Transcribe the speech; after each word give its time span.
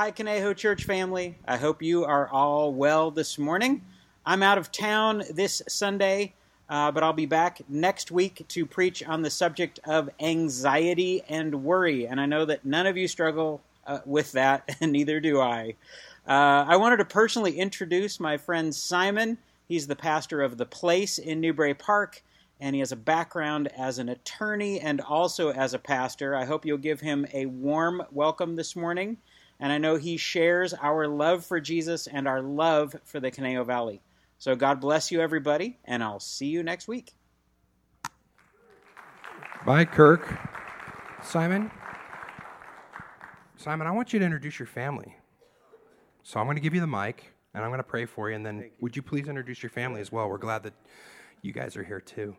Hi, 0.00 0.12
Conejo 0.12 0.54
Church 0.54 0.84
family. 0.84 1.36
I 1.44 1.56
hope 1.56 1.82
you 1.82 2.04
are 2.04 2.28
all 2.28 2.72
well 2.72 3.10
this 3.10 3.36
morning. 3.36 3.82
I'm 4.24 4.44
out 4.44 4.56
of 4.56 4.70
town 4.70 5.24
this 5.34 5.60
Sunday, 5.68 6.34
uh, 6.68 6.92
but 6.92 7.02
I'll 7.02 7.12
be 7.12 7.26
back 7.26 7.62
next 7.68 8.12
week 8.12 8.46
to 8.46 8.64
preach 8.64 9.02
on 9.02 9.22
the 9.22 9.30
subject 9.30 9.80
of 9.86 10.08
anxiety 10.20 11.24
and 11.28 11.64
worry. 11.64 12.06
And 12.06 12.20
I 12.20 12.26
know 12.26 12.44
that 12.44 12.64
none 12.64 12.86
of 12.86 12.96
you 12.96 13.08
struggle 13.08 13.60
uh, 13.88 13.98
with 14.06 14.30
that, 14.32 14.76
and 14.80 14.92
neither 14.92 15.18
do 15.18 15.40
I. 15.40 15.74
Uh, 16.28 16.64
I 16.68 16.76
wanted 16.76 16.98
to 16.98 17.04
personally 17.04 17.58
introduce 17.58 18.20
my 18.20 18.36
friend 18.36 18.72
Simon. 18.72 19.36
He's 19.66 19.88
the 19.88 19.96
pastor 19.96 20.42
of 20.42 20.58
The 20.58 20.66
Place 20.66 21.18
in 21.18 21.40
Newbury 21.40 21.74
Park, 21.74 22.22
and 22.60 22.76
he 22.76 22.78
has 22.78 22.92
a 22.92 22.96
background 22.96 23.68
as 23.76 23.98
an 23.98 24.10
attorney 24.10 24.78
and 24.78 25.00
also 25.00 25.50
as 25.50 25.74
a 25.74 25.78
pastor. 25.80 26.36
I 26.36 26.44
hope 26.44 26.64
you'll 26.64 26.78
give 26.78 27.00
him 27.00 27.26
a 27.34 27.46
warm 27.46 28.00
welcome 28.12 28.54
this 28.54 28.76
morning 28.76 29.16
and 29.60 29.72
I 29.72 29.78
know 29.78 29.96
he 29.96 30.16
shares 30.16 30.74
our 30.74 31.06
love 31.08 31.44
for 31.44 31.60
Jesus 31.60 32.06
and 32.06 32.28
our 32.28 32.42
love 32.42 32.96
for 33.04 33.20
the 33.20 33.30
Conejo 33.30 33.64
Valley. 33.64 34.02
So 34.38 34.54
God 34.54 34.80
bless 34.80 35.10
you, 35.10 35.20
everybody, 35.20 35.78
and 35.84 36.02
I'll 36.02 36.20
see 36.20 36.46
you 36.46 36.62
next 36.62 36.86
week. 36.86 37.12
Bye, 39.66 39.84
Kirk. 39.84 40.38
Simon. 41.22 41.70
Simon, 43.56 43.86
I 43.88 43.90
want 43.90 44.12
you 44.12 44.20
to 44.20 44.24
introduce 44.24 44.58
your 44.58 44.66
family. 44.66 45.16
So 46.22 46.38
I'm 46.38 46.46
going 46.46 46.56
to 46.56 46.62
give 46.62 46.74
you 46.74 46.80
the 46.80 46.86
mic, 46.86 47.32
and 47.54 47.64
I'm 47.64 47.70
going 47.70 47.78
to 47.78 47.84
pray 47.84 48.06
for 48.06 48.30
you, 48.30 48.36
and 48.36 48.46
then 48.46 48.70
would 48.80 48.94
you 48.94 49.02
please 49.02 49.28
introduce 49.28 49.62
your 49.62 49.70
family 49.70 50.00
as 50.00 50.12
well? 50.12 50.28
We're 50.28 50.38
glad 50.38 50.62
that 50.62 50.74
you 51.42 51.52
guys 51.52 51.76
are 51.76 51.82
here 51.82 52.00
too. 52.00 52.36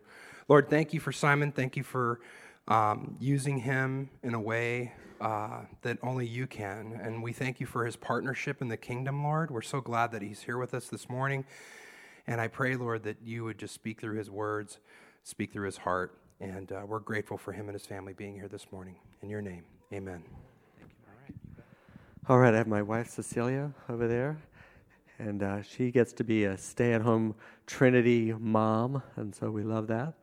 Lord, 0.47 0.69
thank 0.69 0.93
you 0.93 0.99
for 0.99 1.11
Simon. 1.11 1.51
Thank 1.51 1.75
you 1.75 1.83
for 1.83 2.21
um, 2.69 3.17
using 3.19 3.57
him 3.57 4.09
in 4.23 4.33
a 4.33 4.39
way 4.39 4.93
uh, 5.19 5.61
that 5.81 5.97
only 6.01 6.25
you 6.25 6.47
can. 6.47 6.99
And 7.03 7.21
we 7.21 7.33
thank 7.33 7.59
you 7.59 7.65
for 7.65 7.85
his 7.85 7.95
partnership 7.95 8.61
in 8.61 8.69
the 8.69 8.77
kingdom, 8.77 9.23
Lord. 9.23 9.51
We're 9.51 9.61
so 9.61 9.81
glad 9.81 10.11
that 10.13 10.21
he's 10.21 10.43
here 10.43 10.57
with 10.57 10.73
us 10.73 10.87
this 10.87 11.09
morning. 11.09 11.43
And 12.27 12.39
I 12.39 12.47
pray, 12.47 12.75
Lord, 12.75 13.03
that 13.03 13.17
you 13.23 13.43
would 13.43 13.57
just 13.57 13.73
speak 13.73 13.99
through 13.99 14.17
his 14.17 14.29
words, 14.29 14.79
speak 15.23 15.51
through 15.51 15.65
his 15.65 15.77
heart. 15.77 16.17
And 16.39 16.71
uh, 16.71 16.83
we're 16.87 16.99
grateful 16.99 17.37
for 17.37 17.51
him 17.51 17.65
and 17.65 17.73
his 17.73 17.85
family 17.85 18.13
being 18.13 18.35
here 18.35 18.47
this 18.47 18.71
morning. 18.71 18.95
In 19.21 19.29
your 19.29 19.41
name, 19.41 19.63
amen. 19.91 20.23
All 22.29 22.37
right, 22.37 22.53
I 22.53 22.57
have 22.57 22.67
my 22.67 22.83
wife 22.83 23.09
Cecilia 23.09 23.73
over 23.89 24.07
there, 24.07 24.37
and 25.17 25.41
uh, 25.41 25.63
she 25.63 25.89
gets 25.89 26.13
to 26.13 26.23
be 26.23 26.43
a 26.43 26.57
stay 26.57 26.93
at 26.93 27.01
home 27.01 27.33
Trinity 27.65 28.33
mom, 28.37 29.01
and 29.15 29.33
so 29.33 29.49
we 29.49 29.63
love 29.63 29.87
that. 29.87 30.13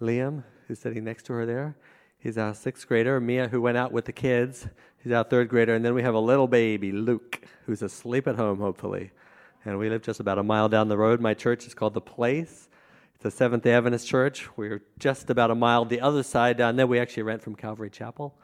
Liam, 0.00 0.42
who's 0.66 0.78
sitting 0.78 1.04
next 1.04 1.24
to 1.26 1.32
her 1.34 1.46
there, 1.46 1.76
He's 2.24 2.38
our 2.38 2.54
sixth 2.54 2.88
grader. 2.88 3.20
Mia, 3.20 3.48
who 3.48 3.60
went 3.60 3.76
out 3.76 3.92
with 3.92 4.06
the 4.06 4.12
kids, 4.12 4.66
he's 5.02 5.12
our 5.12 5.24
third 5.24 5.50
grader. 5.50 5.74
And 5.74 5.84
then 5.84 5.92
we 5.92 6.00
have 6.00 6.14
a 6.14 6.18
little 6.18 6.48
baby, 6.48 6.90
Luke, 6.90 7.42
who's 7.66 7.82
asleep 7.82 8.26
at 8.26 8.36
home, 8.36 8.60
hopefully. 8.60 9.10
And 9.66 9.78
we 9.78 9.90
live 9.90 10.00
just 10.00 10.20
about 10.20 10.38
a 10.38 10.42
mile 10.42 10.70
down 10.70 10.88
the 10.88 10.96
road. 10.96 11.20
My 11.20 11.34
church 11.34 11.66
is 11.66 11.74
called 11.74 11.92
The 11.92 12.00
Place. 12.00 12.70
It's 13.14 13.26
a 13.26 13.30
Seventh 13.30 13.62
day 13.62 13.74
Adventist 13.74 14.08
church. 14.08 14.48
We're 14.56 14.82
just 14.98 15.28
about 15.28 15.50
a 15.50 15.54
mile 15.54 15.84
the 15.84 16.00
other 16.00 16.22
side 16.22 16.56
down 16.56 16.76
there. 16.76 16.86
We 16.86 16.98
actually 16.98 17.24
rent 17.24 17.42
from 17.42 17.56
Calvary 17.56 17.90
Chapel. 17.90 18.34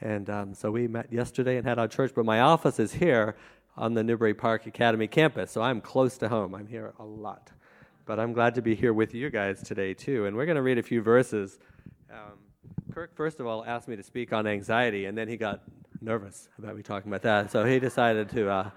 And 0.00 0.30
um, 0.30 0.54
so 0.54 0.70
we 0.70 0.88
met 0.88 1.12
yesterday 1.12 1.58
and 1.58 1.66
had 1.66 1.78
our 1.78 1.88
church. 1.88 2.12
But 2.16 2.24
my 2.24 2.40
office 2.40 2.80
is 2.80 2.94
here 2.94 3.36
on 3.76 3.92
the 3.92 4.02
Newbury 4.02 4.32
Park 4.32 4.66
Academy 4.66 5.08
campus. 5.08 5.50
So 5.50 5.60
I'm 5.60 5.82
close 5.82 6.16
to 6.18 6.30
home. 6.30 6.54
I'm 6.54 6.68
here 6.68 6.94
a 6.98 7.04
lot. 7.04 7.50
But 8.06 8.20
I'm 8.20 8.32
glad 8.32 8.54
to 8.54 8.62
be 8.62 8.76
here 8.76 8.92
with 8.92 9.14
you 9.14 9.30
guys 9.30 9.60
today, 9.60 9.92
too. 9.92 10.26
And 10.26 10.36
we're 10.36 10.46
going 10.46 10.54
to 10.54 10.62
read 10.62 10.78
a 10.78 10.82
few 10.82 11.02
verses. 11.02 11.58
Um, 12.08 12.38
Kirk, 12.94 13.16
first 13.16 13.40
of 13.40 13.48
all, 13.48 13.64
asked 13.64 13.88
me 13.88 13.96
to 13.96 14.02
speak 14.04 14.32
on 14.32 14.46
anxiety, 14.46 15.06
and 15.06 15.18
then 15.18 15.26
he 15.26 15.36
got 15.36 15.62
nervous 16.00 16.48
about 16.56 16.76
me 16.76 16.84
talking 16.84 17.10
about 17.10 17.22
that. 17.22 17.50
So 17.50 17.64
he 17.64 17.80
decided 17.80 18.28
to 18.30 18.48
uh, 18.48 18.70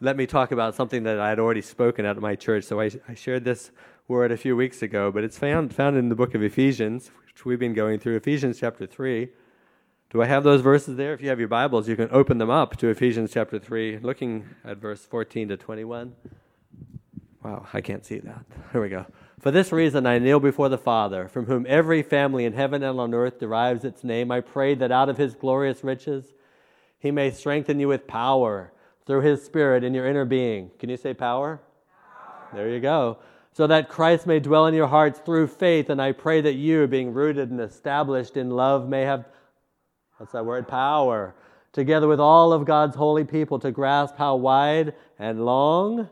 let 0.00 0.16
me 0.16 0.26
talk 0.26 0.50
about 0.50 0.74
something 0.74 1.04
that 1.04 1.20
I 1.20 1.28
had 1.28 1.38
already 1.38 1.60
spoken 1.60 2.04
at 2.04 2.16
my 2.16 2.34
church. 2.34 2.64
So 2.64 2.80
I, 2.80 2.90
I, 3.08 3.14
shared 3.14 3.44
this 3.44 3.70
word 4.08 4.32
a 4.32 4.36
few 4.36 4.56
weeks 4.56 4.82
ago, 4.82 5.12
but 5.12 5.22
it's 5.22 5.38
found, 5.38 5.72
found 5.72 5.96
in 5.96 6.08
the 6.08 6.16
book 6.16 6.34
of 6.34 6.42
Ephesians, 6.42 7.12
which 7.28 7.44
we've 7.44 7.60
been 7.60 7.72
going 7.72 8.00
through, 8.00 8.16
Ephesians 8.16 8.58
chapter 8.58 8.84
3. 8.84 9.28
Do 10.10 10.22
I 10.22 10.26
have 10.26 10.42
those 10.42 10.60
verses 10.60 10.96
there? 10.96 11.12
If 11.12 11.22
you 11.22 11.28
have 11.28 11.38
your 11.38 11.46
Bibles, 11.46 11.88
you 11.88 11.94
can 11.94 12.08
open 12.10 12.38
them 12.38 12.50
up 12.50 12.76
to 12.78 12.88
Ephesians 12.88 13.30
chapter 13.32 13.60
3, 13.60 13.98
looking 13.98 14.44
at 14.64 14.78
verse 14.78 15.06
14 15.06 15.50
to 15.50 15.56
21. 15.56 16.14
Wow, 17.42 17.66
I 17.72 17.80
can't 17.80 18.04
see 18.04 18.18
that. 18.18 18.44
Here 18.72 18.82
we 18.82 18.88
go. 18.88 19.06
For 19.40 19.50
this 19.50 19.72
reason, 19.72 20.04
I 20.04 20.18
kneel 20.18 20.40
before 20.40 20.68
the 20.68 20.76
Father, 20.76 21.26
from 21.26 21.46
whom 21.46 21.64
every 21.66 22.02
family 22.02 22.44
in 22.44 22.52
heaven 22.52 22.82
and 22.82 23.00
on 23.00 23.14
earth 23.14 23.38
derives 23.38 23.84
its 23.84 24.04
name. 24.04 24.30
I 24.30 24.40
pray 24.40 24.74
that 24.74 24.92
out 24.92 25.08
of 25.08 25.16
his 25.16 25.34
glorious 25.34 25.82
riches, 25.82 26.34
he 26.98 27.10
may 27.10 27.30
strengthen 27.30 27.80
you 27.80 27.88
with 27.88 28.06
power 28.06 28.72
through 29.06 29.22
his 29.22 29.42
Spirit 29.42 29.82
in 29.82 29.94
your 29.94 30.06
inner 30.06 30.26
being. 30.26 30.70
Can 30.78 30.90
you 30.90 30.98
say 30.98 31.14
power? 31.14 31.62
power? 32.14 32.48
There 32.52 32.68
you 32.68 32.80
go. 32.80 33.18
So 33.52 33.66
that 33.66 33.88
Christ 33.88 34.26
may 34.26 34.40
dwell 34.40 34.66
in 34.66 34.74
your 34.74 34.86
hearts 34.88 35.18
through 35.18 35.46
faith. 35.46 35.88
And 35.88 36.02
I 36.02 36.12
pray 36.12 36.42
that 36.42 36.54
you, 36.54 36.86
being 36.86 37.14
rooted 37.14 37.50
and 37.50 37.60
established 37.60 38.36
in 38.36 38.50
love, 38.50 38.86
may 38.86 39.02
have, 39.02 39.24
what's 40.18 40.32
that 40.32 40.44
word? 40.44 40.68
Power. 40.68 41.34
Together 41.72 42.06
with 42.06 42.20
all 42.20 42.52
of 42.52 42.66
God's 42.66 42.96
holy 42.96 43.24
people 43.24 43.58
to 43.60 43.70
grasp 43.70 44.16
how 44.18 44.36
wide 44.36 44.94
and 45.18 45.46
long 45.46 46.10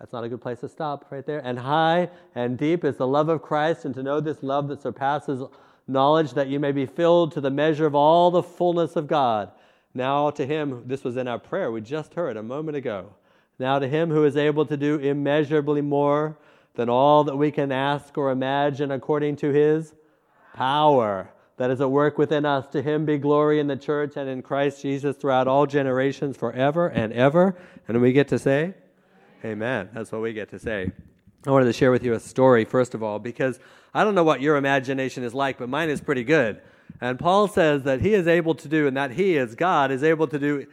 that's 0.00 0.14
not 0.14 0.24
a 0.24 0.28
good 0.30 0.40
place 0.40 0.60
to 0.60 0.68
stop 0.68 1.04
right 1.10 1.26
there. 1.26 1.40
And 1.44 1.58
high 1.58 2.08
and 2.34 2.56
deep 2.56 2.84
is 2.84 2.96
the 2.96 3.06
love 3.06 3.28
of 3.28 3.42
Christ, 3.42 3.84
and 3.84 3.94
to 3.94 4.02
know 4.02 4.18
this 4.18 4.42
love 4.42 4.68
that 4.68 4.80
surpasses 4.80 5.42
knowledge, 5.86 6.32
that 6.32 6.48
you 6.48 6.58
may 6.58 6.72
be 6.72 6.86
filled 6.86 7.32
to 7.32 7.40
the 7.40 7.50
measure 7.50 7.84
of 7.84 7.94
all 7.94 8.30
the 8.30 8.42
fullness 8.42 8.96
of 8.96 9.06
God. 9.06 9.50
Now 9.92 10.30
to 10.30 10.46
him, 10.46 10.84
this 10.86 11.04
was 11.04 11.16
in 11.16 11.28
our 11.28 11.38
prayer 11.38 11.70
we 11.70 11.82
just 11.82 12.14
heard 12.14 12.36
a 12.36 12.42
moment 12.42 12.76
ago. 12.76 13.12
Now 13.58 13.78
to 13.78 13.86
him 13.86 14.08
who 14.08 14.24
is 14.24 14.36
able 14.36 14.64
to 14.66 14.76
do 14.76 14.98
immeasurably 14.98 15.82
more 15.82 16.38
than 16.74 16.88
all 16.88 17.24
that 17.24 17.36
we 17.36 17.50
can 17.50 17.70
ask 17.70 18.16
or 18.16 18.30
imagine 18.30 18.90
according 18.92 19.36
to 19.36 19.52
his 19.52 19.92
power 20.54 21.30
that 21.56 21.70
is 21.70 21.80
at 21.80 21.90
work 21.90 22.16
within 22.16 22.46
us. 22.46 22.66
To 22.68 22.80
him 22.80 23.04
be 23.04 23.18
glory 23.18 23.60
in 23.60 23.66
the 23.66 23.76
church 23.76 24.16
and 24.16 24.30
in 24.30 24.40
Christ 24.40 24.80
Jesus 24.80 25.16
throughout 25.16 25.46
all 25.46 25.66
generations, 25.66 26.38
forever 26.38 26.88
and 26.88 27.12
ever. 27.12 27.54
And 27.86 28.00
we 28.00 28.12
get 28.12 28.28
to 28.28 28.38
say, 28.38 28.74
Amen. 29.44 29.88
That's 29.92 30.12
what 30.12 30.20
we 30.20 30.32
get 30.32 30.50
to 30.50 30.58
say. 30.58 30.90
I 31.46 31.50
wanted 31.50 31.66
to 31.66 31.72
share 31.72 31.90
with 31.90 32.04
you 32.04 32.12
a 32.12 32.20
story, 32.20 32.66
first 32.66 32.94
of 32.94 33.02
all, 33.02 33.18
because 33.18 33.58
I 33.94 34.04
don't 34.04 34.14
know 34.14 34.24
what 34.24 34.42
your 34.42 34.56
imagination 34.56 35.24
is 35.24 35.32
like, 35.32 35.58
but 35.58 35.70
mine 35.70 35.88
is 35.88 36.00
pretty 36.00 36.24
good. 36.24 36.60
And 37.00 37.18
Paul 37.18 37.48
says 37.48 37.84
that 37.84 38.02
he 38.02 38.12
is 38.12 38.26
able 38.26 38.54
to 38.56 38.68
do, 38.68 38.86
and 38.86 38.96
that 38.96 39.12
he, 39.12 39.38
as 39.38 39.54
God, 39.54 39.90
is 39.90 40.02
able 40.02 40.26
to 40.26 40.38
do 40.38 40.66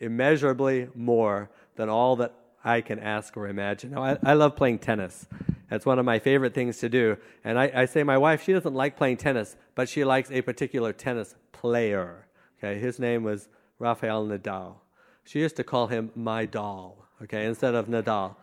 immeasurably 0.00 0.88
more 0.94 1.50
than 1.76 1.90
all 1.90 2.16
that 2.16 2.34
I 2.64 2.80
can 2.80 2.98
ask 2.98 3.36
or 3.36 3.46
imagine. 3.48 3.90
Now, 3.90 4.02
I, 4.02 4.18
I 4.22 4.32
love 4.32 4.56
playing 4.56 4.78
tennis. 4.78 5.26
That's 5.68 5.84
one 5.84 5.98
of 5.98 6.06
my 6.06 6.18
favorite 6.18 6.54
things 6.54 6.78
to 6.78 6.88
do. 6.88 7.18
And 7.42 7.58
I, 7.58 7.70
I 7.74 7.84
say 7.84 8.02
my 8.02 8.16
wife, 8.16 8.42
she 8.42 8.54
doesn't 8.54 8.74
like 8.74 8.96
playing 8.96 9.18
tennis, 9.18 9.56
but 9.74 9.88
she 9.90 10.04
likes 10.04 10.30
a 10.30 10.40
particular 10.40 10.94
tennis 10.94 11.34
player. 11.52 12.26
Okay, 12.58 12.78
his 12.78 12.98
name 12.98 13.22
was 13.22 13.48
Rafael 13.78 14.26
Nadal. 14.26 14.76
She 15.24 15.40
used 15.40 15.56
to 15.56 15.64
call 15.64 15.88
him 15.88 16.10
my 16.14 16.46
doll 16.46 17.03
okay, 17.22 17.46
instead 17.46 17.74
of 17.74 17.86
Nadal. 17.86 18.36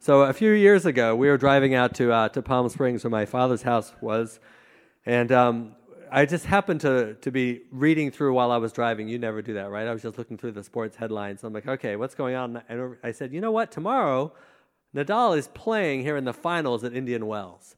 So 0.00 0.22
a 0.22 0.32
few 0.32 0.52
years 0.52 0.86
ago, 0.86 1.16
we 1.16 1.28
were 1.28 1.38
driving 1.38 1.74
out 1.74 1.94
to, 1.96 2.12
uh, 2.12 2.28
to 2.30 2.42
Palm 2.42 2.68
Springs 2.68 3.02
where 3.02 3.10
my 3.10 3.26
father's 3.26 3.62
house 3.62 3.92
was, 4.00 4.38
and 5.04 5.32
um, 5.32 5.74
I 6.10 6.24
just 6.26 6.46
happened 6.46 6.80
to, 6.82 7.14
to 7.14 7.30
be 7.30 7.62
reading 7.70 8.10
through 8.10 8.32
while 8.34 8.50
I 8.50 8.58
was 8.58 8.72
driving. 8.72 9.08
You 9.08 9.18
never 9.18 9.42
do 9.42 9.54
that, 9.54 9.70
right? 9.70 9.86
I 9.86 9.92
was 9.92 10.02
just 10.02 10.18
looking 10.18 10.36
through 10.36 10.52
the 10.52 10.62
sports 10.62 10.96
headlines. 10.96 11.42
I'm 11.44 11.52
like, 11.52 11.66
okay, 11.66 11.96
what's 11.96 12.14
going 12.14 12.34
on? 12.34 12.62
And 12.68 12.96
I 13.02 13.12
said, 13.12 13.32
you 13.32 13.40
know 13.40 13.50
what? 13.50 13.72
Tomorrow, 13.72 14.32
Nadal 14.94 15.36
is 15.36 15.48
playing 15.48 16.02
here 16.02 16.16
in 16.16 16.24
the 16.24 16.32
finals 16.32 16.84
at 16.84 16.94
Indian 16.94 17.26
Wells. 17.26 17.76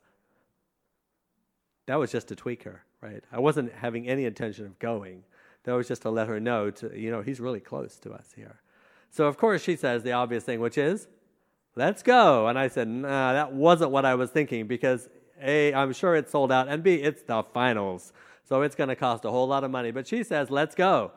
That 1.87 1.97
was 1.97 2.13
just 2.13 2.29
to 2.29 2.37
tweak 2.37 2.63
her, 2.65 2.85
right? 3.01 3.25
I 3.33 3.41
wasn't 3.41 3.73
having 3.73 4.07
any 4.07 4.25
intention 4.25 4.67
of 4.67 4.79
going. 4.79 5.25
That 5.65 5.73
was 5.73 5.89
just 5.89 6.03
to 6.03 6.11
let 6.11 6.29
her 6.29 6.39
know, 6.39 6.71
to, 6.71 6.99
you 6.99 7.11
know, 7.11 7.23
he's 7.23 7.41
really 7.41 7.61
close 7.61 7.99
to 8.01 8.13
us 8.13 8.29
here. 8.37 8.61
So, 9.11 9.27
of 9.27 9.37
course, 9.37 9.63
she 9.63 9.77
says 9.77 10.03
the 10.03 10.13
obvious 10.13 10.45
thing, 10.45 10.61
which 10.61 10.79
is, 10.79 11.09
let's 11.77 12.03
go. 12.03 12.47
And 12.47 12.59
I 12.59 12.69
said, 12.69 12.89
nah, 12.89 13.33
that 13.33 13.53
wasn't 13.53 13.91
what 13.91 14.05
I 14.05 14.15
was 14.15 14.31
thinking 14.31 14.67
because 14.67 15.09
A, 15.43 15.75
I'm 15.75 15.93
sure 15.93 16.15
it's 16.15 16.31
sold 16.31 16.53
out, 16.53 16.69
and 16.69 16.83
B, 16.83 16.95
it's 16.95 17.23
the 17.23 17.43
finals. 17.43 18.13
So 18.45 18.63
it's 18.63 18.75
going 18.75 18.89
to 18.89 18.97
cost 18.97 19.25
a 19.25 19.31
whole 19.31 19.47
lot 19.47 19.65
of 19.65 19.71
money. 19.71 19.91
But 19.91 20.07
she 20.07 20.23
says, 20.23 20.51
let's 20.51 20.75
go. 20.75 21.13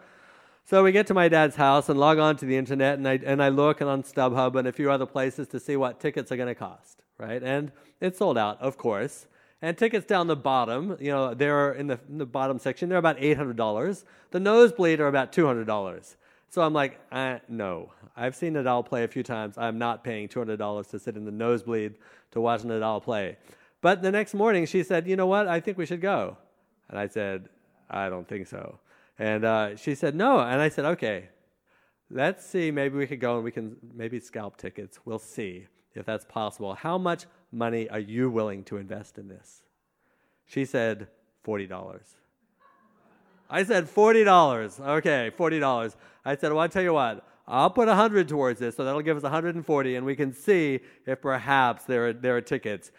So 0.66 0.84
we 0.84 0.92
get 0.92 1.08
to 1.08 1.14
my 1.14 1.28
dad's 1.28 1.56
house 1.56 1.90
and 1.90 2.00
log 2.00 2.20
on 2.20 2.38
to 2.38 2.46
the 2.46 2.56
internet, 2.56 2.98
and 2.98 3.08
I, 3.08 3.20
and 3.24 3.44
I 3.44 3.50
look 3.50 3.82
on 3.82 4.02
StubHub 4.02 4.56
and 4.56 4.68
a 4.68 4.72
few 4.72 4.90
other 4.90 5.06
places 5.06 5.48
to 5.50 5.60
see 5.60 5.76
what 5.76 6.00
tickets 6.00 6.32
are 6.32 6.38
going 6.38 6.48
to 6.48 6.56
cost, 6.56 7.02
right? 7.18 7.44
And 7.44 7.72
it's 8.00 8.20
sold 8.20 8.38
out, 8.38 8.62
of 8.62 8.78
course. 8.78 9.28
And 9.62 9.78
tickets 9.78 10.06
down 10.06 10.28
the 10.28 10.36
bottom, 10.36 10.98
you 11.00 11.12
know, 11.12 11.34
they're 11.34 11.74
in 11.74 11.88
the, 11.88 12.00
in 12.08 12.18
the 12.18 12.26
bottom 12.26 12.60
section, 12.60 12.90
they're 12.90 12.98
about 12.98 13.18
$800. 13.18 14.04
The 14.32 14.40
nosebleed 14.40 15.00
are 15.00 15.08
about 15.08 15.32
$200. 15.32 16.16
So 16.54 16.62
I'm 16.62 16.72
like, 16.72 17.00
uh, 17.12 17.40
no. 17.50 17.92
I've 18.16 18.36
seen 18.36 18.54
Nadal 18.54 18.86
play 18.86 19.04
a 19.04 19.08
few 19.08 19.24
times. 19.24 19.58
I'm 19.58 19.80
not 19.80 20.04
paying 20.04 20.28
$200 20.28 20.88
to 20.92 21.00
sit 21.00 21.18
in 21.18 21.26
the 21.26 21.32
nosebleed 21.32 21.96
to 22.30 22.42
watch 22.42 22.62
Nadal 22.62 23.02
play. 23.02 23.38
But 23.82 24.04
the 24.04 24.12
next 24.12 24.36
morning, 24.36 24.68
she 24.68 24.84
said, 24.84 25.08
you 25.08 25.16
know 25.16 25.26
what? 25.26 25.48
I 25.48 25.60
think 25.60 25.80
we 25.80 25.88
should 25.88 26.00
go. 26.00 26.38
And 26.90 27.00
I 27.00 27.08
said, 27.08 27.50
I 27.90 28.08
don't 28.08 28.28
think 28.28 28.46
so. 28.46 28.78
And 29.18 29.44
uh, 29.44 29.76
she 29.78 29.96
said, 29.96 30.14
no. 30.14 30.42
And 30.42 30.62
I 30.62 30.70
said, 30.70 30.86
okay. 30.86 31.30
let's 32.12 32.46
see, 32.46 32.70
maybe 32.70 33.00
we 33.00 33.08
could 33.08 33.20
go 33.20 33.38
and 33.38 33.44
we 33.44 33.50
can 33.50 33.76
maybe 33.92 34.20
scalp 34.20 34.58
tickets. 34.58 35.00
We'll 35.06 35.18
see 35.18 35.66
if 35.96 36.06
that's 36.06 36.26
possible. 36.26 36.76
How 36.76 37.00
much 37.00 37.26
money 37.52 37.90
are 37.90 37.98
you 37.98 38.30
willing 38.30 38.64
to 38.66 38.78
invest 38.78 39.18
in 39.18 39.28
this? 39.28 39.64
She 40.46 40.66
said, 40.66 41.08
$40. 41.48 41.98
I 43.50 43.64
said, 43.64 43.86
$40. 43.88 44.80
Okay, 44.80 45.32
$40. 45.36 45.96
I 46.26 46.36
said, 46.36 46.52
well, 46.52 46.62
I'll 46.62 46.70
tell 46.70 46.84
you 46.84 46.94
what, 46.94 47.26
I'll 47.48 47.70
put 47.70 47.88
100 47.88 48.28
towards 48.28 48.60
this, 48.60 48.76
so 48.76 48.86
that'll 48.86 49.02
give 49.02 49.18
us 49.18 49.24
140, 49.24 49.96
and 49.96 50.06
we 50.06 50.16
can 50.16 50.34
see 50.34 50.80
if 51.06 51.22
perhaps 51.22 51.84
there 51.86 52.08
are, 52.08 52.14
there 52.14 52.38
are 52.38 52.42
tickets. 52.42 52.92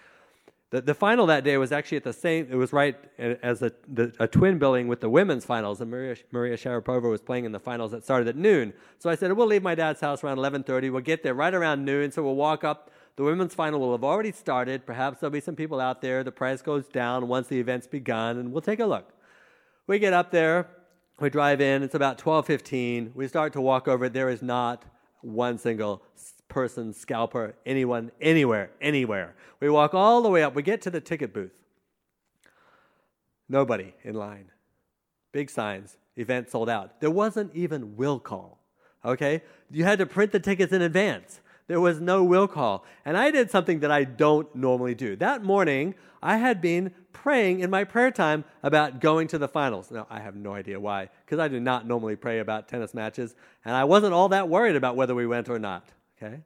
The, 0.71 0.82
the 0.82 0.94
final 0.94 1.26
that 1.26 1.44
day 1.44 1.56
was 1.56 1.73
actually 1.73 1.99
at 1.99 2.05
the 2.05 2.12
same, 2.12 2.49
it 2.50 2.56
was 2.56 2.73
right 2.73 2.97
as 3.19 3.62
a, 3.62 3.73
the, 3.88 4.12
a 4.19 4.26
twin 4.26 4.59
billing 4.59 4.88
with 4.88 5.00
the 5.00 5.09
women's 5.09 5.44
finals, 5.44 5.81
and 5.81 5.91
Maria, 5.91 6.17
Maria 6.32 6.56
Sharapova 6.56 7.09
was 7.09 7.23
playing 7.23 7.44
in 7.44 7.53
the 7.53 7.61
finals 7.61 7.93
that 7.93 8.05
started 8.05 8.29
at 8.29 8.37
noon. 8.37 8.75
So 8.99 9.09
I 9.09 9.15
said, 9.15 9.32
we'll 9.32 9.47
leave 9.47 9.62
my 9.62 9.75
dad's 9.75 10.00
house 10.00 10.25
around 10.25 10.38
11.30. 10.38 10.93
We'll 10.93 11.00
get 11.00 11.23
there 11.23 11.35
right 11.35 11.55
around 11.55 11.85
noon, 11.85 12.11
so 12.11 12.23
we'll 12.23 12.35
walk 12.35 12.65
up. 12.65 12.91
The 13.17 13.23
women's 13.23 13.55
final 13.55 13.79
will 13.79 13.93
have 13.93 14.03
already 14.03 14.32
started. 14.32 14.85
Perhaps 14.85 15.20
there'll 15.20 15.31
be 15.31 15.41
some 15.41 15.55
people 15.55 15.81
out 15.81 16.03
there. 16.03 16.25
The 16.25 16.32
price 16.32 16.61
goes 16.61 16.88
down 16.88 17.29
once 17.29 17.47
the 17.47 17.61
event's 17.61 17.87
begun, 17.87 18.38
and 18.38 18.53
we'll 18.53 18.61
take 18.61 18.81
a 18.81 18.87
look. 18.87 19.12
We 19.87 20.00
get 20.00 20.12
up 20.12 20.32
there. 20.32 20.69
We 21.20 21.31
drive 21.31 21.61
in. 21.61 21.82
It's 21.82 21.94
about 21.94 22.19
12.15. 22.19 23.14
We 23.14 23.28
start 23.28 23.52
to 23.52 23.61
walk 23.61 23.87
over. 23.87 24.08
There 24.08 24.28
is 24.28 24.43
not 24.43 24.84
one 25.20 25.58
single 25.58 26.02
person, 26.49 26.93
scalper, 26.93 27.55
anyone, 27.64 28.11
anywhere, 28.20 28.70
anywhere. 28.81 29.34
We 29.61 29.70
walk 29.70 29.94
all 29.94 30.22
the 30.22 30.28
way 30.28 30.43
up. 30.43 30.55
We 30.55 30.62
get 30.62 30.82
to 30.82 30.90
the 30.90 31.00
ticket 31.00 31.32
booth. 31.32 31.52
Nobody 33.49 33.94
in 34.02 34.14
line. 34.14 34.50
Big 35.32 35.50
signs. 35.50 35.96
Event 36.16 36.50
sold 36.50 36.69
out. 36.69 37.00
There 37.00 37.11
wasn't 37.11 37.55
even 37.55 37.96
will 37.96 38.19
call. 38.19 38.58
Okay? 39.05 39.43
You 39.70 39.84
had 39.84 39.99
to 39.99 40.06
print 40.06 40.32
the 40.32 40.40
tickets 40.40 40.72
in 40.72 40.82
advance. 40.82 41.40
There 41.66 41.81
was 41.81 42.00
no 42.00 42.22
will 42.22 42.46
call. 42.46 42.84
And 43.05 43.16
I 43.16 43.31
did 43.31 43.50
something 43.50 43.81
that 43.81 43.90
I 43.90 44.05
don't 44.05 44.55
normally 44.55 44.94
do. 44.94 45.16
That 45.16 45.43
morning, 45.43 45.94
I 46.22 46.37
had 46.37 46.61
been 46.61 46.93
praying 47.12 47.61
in 47.61 47.70
my 47.70 47.84
prayer 47.84 48.11
time 48.11 48.44
about 48.62 49.00
going 49.00 49.28
to 49.28 49.38
the 49.38 49.49
finals. 49.49 49.90
Now, 49.90 50.06
I 50.11 50.20
have 50.20 50.37
no 50.37 50.52
idea 50.52 50.78
why, 50.78 51.08
because 51.25 51.38
I 51.38 51.49
do 51.49 51.61
not 51.61 51.87
normally 51.87 52.16
pray 52.16 52.40
about 52.40 52.69
tennis 52.69 52.93
matches, 52.93 53.34
and 53.64 53.75
I 53.75 53.84
wasn't 53.84 54.12
all 54.12 54.28
that 54.28 54.49
worried 54.49 54.76
about 54.76 54.96
whether 54.96 55.14
we 55.14 55.26
went 55.26 55.49
or 55.49 55.58
not. 55.58 55.88
Okay? 56.16 56.40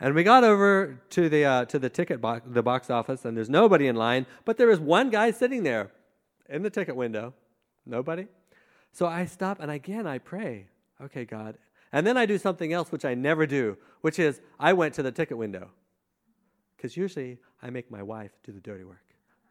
And 0.00 0.14
we 0.14 0.24
got 0.24 0.44
over 0.44 1.00
to 1.10 1.28
the, 1.28 1.44
uh, 1.44 1.64
to 1.66 1.78
the 1.78 1.88
ticket 1.88 2.20
box, 2.20 2.42
the 2.46 2.62
box 2.62 2.90
office, 2.90 3.24
and 3.24 3.36
there's 3.36 3.48
nobody 3.48 3.86
in 3.86 3.96
line, 3.96 4.26
but 4.44 4.58
there 4.58 4.70
is 4.70 4.80
one 4.80 5.08
guy 5.10 5.30
sitting 5.30 5.62
there 5.62 5.90
in 6.48 6.62
the 6.62 6.70
ticket 6.70 6.96
window. 6.96 7.32
Nobody. 7.86 8.26
So 8.92 9.06
I 9.06 9.24
stop, 9.24 9.60
and 9.60 9.70
again 9.70 10.06
I 10.06 10.18
pray, 10.18 10.66
okay, 11.00 11.24
God. 11.24 11.56
And 11.92 12.06
then 12.06 12.16
I 12.16 12.26
do 12.26 12.38
something 12.38 12.72
else 12.72 12.90
which 12.90 13.04
I 13.04 13.14
never 13.14 13.46
do, 13.46 13.76
which 14.00 14.18
is 14.18 14.40
I 14.58 14.72
went 14.72 14.94
to 14.94 15.02
the 15.02 15.12
ticket 15.12 15.36
window. 15.36 15.70
Because 16.76 16.96
usually 16.96 17.38
I 17.62 17.70
make 17.70 17.90
my 17.90 18.02
wife 18.02 18.32
do 18.44 18.52
the 18.52 18.60
dirty 18.60 18.84
work. 18.84 19.04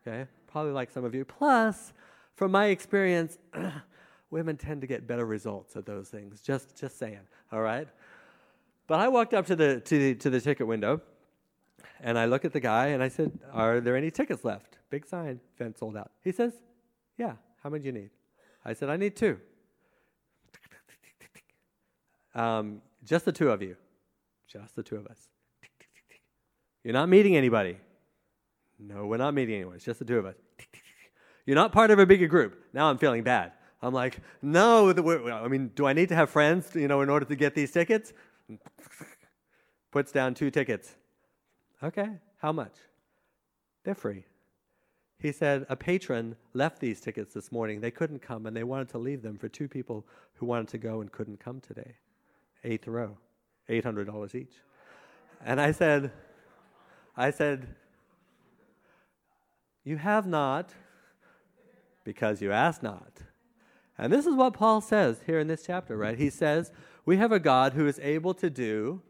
Okay? 0.05 0.27
Probably 0.47 0.71
like 0.71 0.91
some 0.91 1.05
of 1.05 1.13
you. 1.13 1.23
Plus, 1.23 1.93
from 2.35 2.51
my 2.51 2.67
experience, 2.67 3.37
women 4.31 4.57
tend 4.57 4.81
to 4.81 4.87
get 4.87 5.07
better 5.07 5.25
results 5.25 5.75
at 5.75 5.85
those 5.85 6.09
things. 6.09 6.41
Just, 6.41 6.77
just 6.79 6.97
saying. 6.97 7.21
All 7.51 7.61
right? 7.61 7.87
But 8.87 8.99
I 8.99 9.07
walked 9.07 9.33
up 9.33 9.45
to 9.45 9.55
the, 9.55 9.79
to 9.79 9.97
the, 9.97 10.15
to 10.15 10.29
the 10.29 10.41
ticket 10.41 10.67
window 10.67 11.01
and 12.03 12.17
I 12.17 12.25
look 12.25 12.45
at 12.45 12.53
the 12.53 12.59
guy 12.59 12.87
and 12.87 13.03
I 13.03 13.09
said, 13.09 13.31
Are 13.53 13.79
there 13.79 13.95
any 13.95 14.11
tickets 14.11 14.43
left? 14.43 14.79
Big 14.89 15.05
sign, 15.05 15.39
event 15.55 15.77
sold 15.77 15.95
out. 15.95 16.11
He 16.23 16.31
says, 16.31 16.53
Yeah, 17.17 17.33
how 17.63 17.69
many 17.69 17.83
do 17.83 17.87
you 17.87 17.93
need? 17.93 18.09
I 18.65 18.73
said, 18.73 18.89
I 18.89 18.97
need 18.97 19.15
two. 19.15 19.39
Um, 22.33 22.81
just 23.03 23.25
the 23.25 23.31
two 23.31 23.49
of 23.49 23.61
you. 23.61 23.75
Just 24.47 24.75
the 24.75 24.83
two 24.83 24.95
of 24.95 25.07
us. 25.07 25.27
You're 26.83 26.93
not 26.93 27.09
meeting 27.09 27.35
anybody. 27.35 27.77
No, 28.79 29.05
we're 29.05 29.17
not 29.17 29.33
meeting 29.33 29.55
anyone. 29.55 29.75
It's 29.75 29.85
just 29.85 29.99
the 29.99 30.05
two 30.05 30.17
of 30.17 30.25
us. 30.25 30.35
You're 31.45 31.55
not 31.55 31.71
part 31.71 31.91
of 31.91 31.99
a 31.99 32.05
bigger 32.05 32.27
group. 32.27 32.63
Now 32.73 32.89
I'm 32.89 32.97
feeling 32.97 33.23
bad. 33.23 33.51
I'm 33.81 33.93
like, 33.93 34.19
no, 34.41 34.91
I 34.91 35.47
mean, 35.47 35.71
do 35.75 35.85
I 35.85 35.93
need 35.93 36.09
to 36.09 36.15
have 36.15 36.29
friends, 36.29 36.75
you 36.75 36.87
know, 36.87 37.01
in 37.01 37.09
order 37.09 37.25
to 37.25 37.35
get 37.35 37.55
these 37.55 37.71
tickets? 37.71 38.13
Puts 39.91 40.11
down 40.11 40.33
two 40.33 40.51
tickets. 40.51 40.95
Okay, 41.83 42.09
how 42.37 42.51
much? 42.51 42.73
They're 43.83 43.95
free. 43.95 44.25
He 45.17 45.31
said 45.31 45.65
a 45.69 45.75
patron 45.75 46.35
left 46.53 46.79
these 46.79 47.01
tickets 47.01 47.33
this 47.33 47.51
morning. 47.51 47.81
They 47.81 47.91
couldn't 47.91 48.21
come 48.21 48.45
and 48.45 48.55
they 48.55 48.63
wanted 48.63 48.89
to 48.89 48.97
leave 48.97 49.21
them 49.21 49.37
for 49.37 49.49
two 49.49 49.67
people 49.67 50.05
who 50.35 50.45
wanted 50.45 50.67
to 50.69 50.77
go 50.77 51.01
and 51.01 51.11
couldn't 51.11 51.39
come 51.39 51.59
today. 51.59 51.95
Eighth 52.63 52.87
row, 52.87 53.17
$800 53.69 54.35
each. 54.35 54.53
And 55.43 55.59
I 55.59 55.71
said, 55.71 56.11
I 57.17 57.31
said, 57.31 57.75
you 59.83 59.97
have 59.97 60.27
not 60.27 60.73
because 62.03 62.41
you 62.41 62.51
ask 62.51 62.83
not. 62.83 63.21
And 63.97 64.11
this 64.11 64.25
is 64.25 64.35
what 64.35 64.53
Paul 64.53 64.81
says 64.81 65.21
here 65.25 65.39
in 65.39 65.47
this 65.47 65.63
chapter, 65.65 65.97
right? 65.97 66.17
He 66.17 66.29
says, 66.29 66.71
We 67.05 67.17
have 67.17 67.31
a 67.31 67.39
God 67.39 67.73
who 67.73 67.87
is 67.87 67.99
able 67.99 68.33
to 68.35 68.49
do 68.49 69.01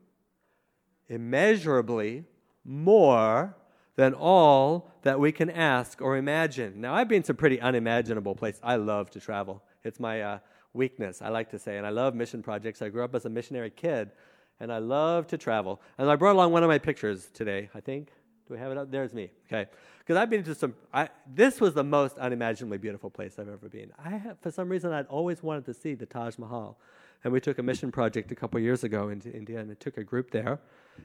immeasurably 1.07 2.25
more 2.63 3.55
than 3.95 4.13
all 4.13 4.91
that 5.03 5.19
we 5.19 5.31
can 5.31 5.49
ask 5.49 6.01
or 6.01 6.17
imagine. 6.17 6.79
Now, 6.79 6.93
I've 6.93 7.07
been 7.07 7.23
to 7.23 7.33
pretty 7.33 7.59
unimaginable 7.59 8.35
places. 8.35 8.61
I 8.63 8.77
love 8.77 9.09
to 9.11 9.19
travel, 9.19 9.61
it's 9.83 9.99
my 9.99 10.21
uh, 10.21 10.39
weakness, 10.73 11.21
I 11.21 11.29
like 11.29 11.49
to 11.51 11.59
say. 11.59 11.77
And 11.77 11.85
I 11.85 11.89
love 11.89 12.15
mission 12.15 12.41
projects. 12.41 12.81
I 12.81 12.89
grew 12.89 13.03
up 13.03 13.15
as 13.15 13.25
a 13.25 13.29
missionary 13.29 13.69
kid, 13.69 14.11
and 14.59 14.71
I 14.71 14.77
love 14.77 15.27
to 15.27 15.37
travel. 15.37 15.81
And 15.97 16.09
I 16.09 16.15
brought 16.15 16.33
along 16.33 16.51
one 16.51 16.63
of 16.63 16.69
my 16.69 16.79
pictures 16.79 17.29
today, 17.33 17.69
I 17.73 17.79
think. 17.79 18.07
Do 18.47 18.55
we 18.55 18.59
have 18.59 18.71
it 18.71 18.77
up? 18.77 18.91
There's 18.91 19.13
me. 19.13 19.31
Okay. 19.47 19.69
Because 19.99 20.17
I've 20.17 20.29
been 20.29 20.43
to 20.43 20.55
some, 20.55 20.75
I, 20.93 21.09
this 21.31 21.61
was 21.61 21.73
the 21.73 21.83
most 21.83 22.17
unimaginably 22.17 22.77
beautiful 22.77 23.09
place 23.09 23.39
I've 23.39 23.47
ever 23.47 23.69
been. 23.69 23.91
I 24.03 24.09
have, 24.09 24.39
for 24.39 24.51
some 24.51 24.67
reason, 24.67 24.91
I'd 24.91 25.07
always 25.07 25.43
wanted 25.43 25.65
to 25.65 25.73
see 25.73 25.93
the 25.93 26.05
Taj 26.05 26.37
Mahal. 26.37 26.77
And 27.23 27.31
we 27.31 27.39
took 27.39 27.59
a 27.59 27.63
mission 27.63 27.91
project 27.91 28.31
a 28.31 28.35
couple 28.35 28.59
years 28.59 28.83
ago 28.83 29.09
into 29.09 29.31
India, 29.31 29.59
and 29.59 29.69
it 29.69 29.79
took 29.79 29.97
a 29.97 30.03
group 30.03 30.31
there. 30.31 30.59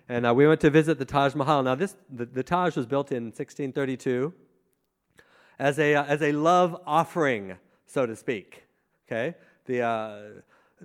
And 0.08 0.26
uh, 0.26 0.34
we 0.34 0.46
went 0.46 0.60
to 0.62 0.70
visit 0.70 0.98
the 0.98 1.04
Taj 1.04 1.34
Mahal. 1.34 1.62
Now, 1.62 1.74
this, 1.74 1.94
the, 2.10 2.24
the 2.24 2.42
Taj 2.42 2.74
was 2.74 2.86
built 2.86 3.12
in 3.12 3.24
1632 3.24 4.32
as 5.58 5.78
a, 5.78 5.94
uh, 5.94 6.04
as 6.04 6.22
a 6.22 6.32
love 6.32 6.80
offering, 6.86 7.56
so 7.86 8.06
to 8.06 8.16
speak. 8.16 8.64
Okay? 9.06 9.34
The, 9.66 9.82
uh, 9.82 10.18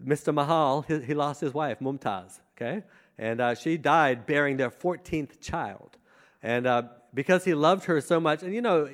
Mr. 0.04 0.34
Mahal, 0.34 0.82
he, 0.82 1.00
he, 1.02 1.14
lost 1.14 1.42
his 1.42 1.54
wife, 1.54 1.80
Mumtaz. 1.80 2.40
Okay? 2.56 2.84
And 3.18 3.42
uh, 3.42 3.56
she 3.56 3.78
died 3.78 4.26
bearing 4.26 4.58
their 4.58 4.72
14th 4.72 5.40
child. 5.40 5.98
And 6.44 6.66
uh, 6.66 6.84
because 7.14 7.46
he 7.46 7.54
loved 7.54 7.86
her 7.86 8.02
so 8.02 8.20
much, 8.20 8.44
and 8.44 8.54
you 8.54 8.62
know, 8.62 8.90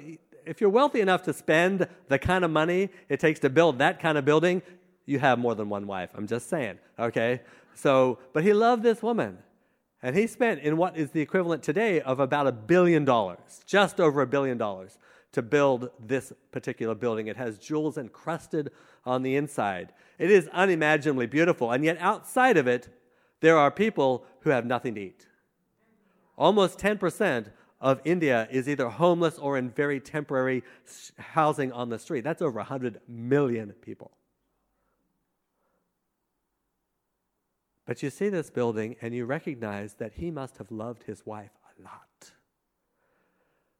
if 0.46 0.62
you're 0.62 0.70
wealthy 0.70 1.02
enough 1.02 1.24
to 1.24 1.34
spend 1.34 1.88
the 2.08 2.20
kind 2.20 2.44
of 2.46 2.52
money 2.52 2.90
it 3.10 3.20
takes 3.20 3.40
to 3.42 3.50
build 3.50 3.80
that 3.80 4.00
kind 4.00 4.18
of 4.18 4.26
building, 4.26 4.62
you 5.06 5.20
have 5.20 5.40
more 5.40 5.56
than 5.56 5.70
one 5.70 5.88
wife. 5.88 6.10
I'm 6.14 6.28
just 6.28 6.50
saying, 6.50 6.80
okay? 7.00 7.42
So, 7.76 8.20
but 8.34 8.44
he 8.44 8.54
loved 8.54 8.84
this 8.84 9.02
woman. 9.02 9.38
And 10.04 10.16
he 10.16 10.28
spent 10.28 10.62
in 10.62 10.78
what 10.78 10.96
is 10.96 11.12
the 11.12 11.22
equivalent 11.22 11.64
today 11.64 12.02
of 12.02 12.20
about 12.20 12.48
a 12.48 12.52
billion 12.52 13.04
dollars, 13.04 13.64
just 13.66 14.00
over 14.00 14.22
a 14.22 14.28
billion 14.28 14.58
dollars, 14.58 14.98
to 15.32 15.42
build 15.42 15.90
this 16.00 16.34
particular 16.52 16.96
building. 16.96 17.28
It 17.28 17.38
has 17.38 17.58
jewels 17.58 17.98
encrusted 17.98 18.72
on 19.06 19.24
the 19.24 19.36
inside. 19.36 19.94
It 20.18 20.32
is 20.32 20.48
unimaginably 20.50 21.28
beautiful. 21.28 21.72
And 21.72 21.84
yet, 21.84 21.98
outside 22.00 22.58
of 22.58 22.68
it, 22.68 22.90
there 23.42 23.58
are 23.58 23.70
people 23.70 24.26
who 24.42 24.50
have 24.50 24.66
nothing 24.66 24.96
to 24.96 25.02
eat. 25.02 25.28
Almost 26.38 26.80
10% 26.80 27.48
of 27.80 28.02
India 28.04 28.48
is 28.52 28.68
either 28.68 28.90
homeless 28.90 29.38
or 29.38 29.58
in 29.58 29.70
very 29.70 30.00
temporary 30.00 30.64
housing 31.18 31.72
on 31.72 31.90
the 31.90 32.00
street. 32.00 32.24
That's 32.24 32.42
over 32.42 32.58
100 32.58 33.02
million 33.08 33.74
people. 33.82 34.12
But 37.86 38.04
you 38.04 38.10
see 38.10 38.30
this 38.30 38.50
building 38.50 38.98
and 39.02 39.14
you 39.14 39.26
recognize 39.26 39.94
that 39.96 40.14
he 40.16 40.30
must 40.30 40.58
have 40.58 40.72
loved 40.72 41.04
his 41.04 41.26
wife 41.26 41.52
a 41.78 41.84
lot. 41.84 42.32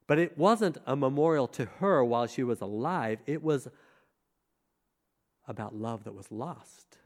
But 0.08 0.18
it 0.18 0.36
wasn't 0.36 0.78
a 0.86 0.96
memorial 0.96 1.46
to 1.48 1.66
her 1.78 2.02
while 2.04 2.26
she 2.26 2.42
was 2.42 2.60
alive, 2.60 3.20
it 3.26 3.42
was 3.44 3.68
about 5.46 5.76
love 5.76 6.02
that 6.04 6.14
was 6.14 6.32
lost. 6.32 6.98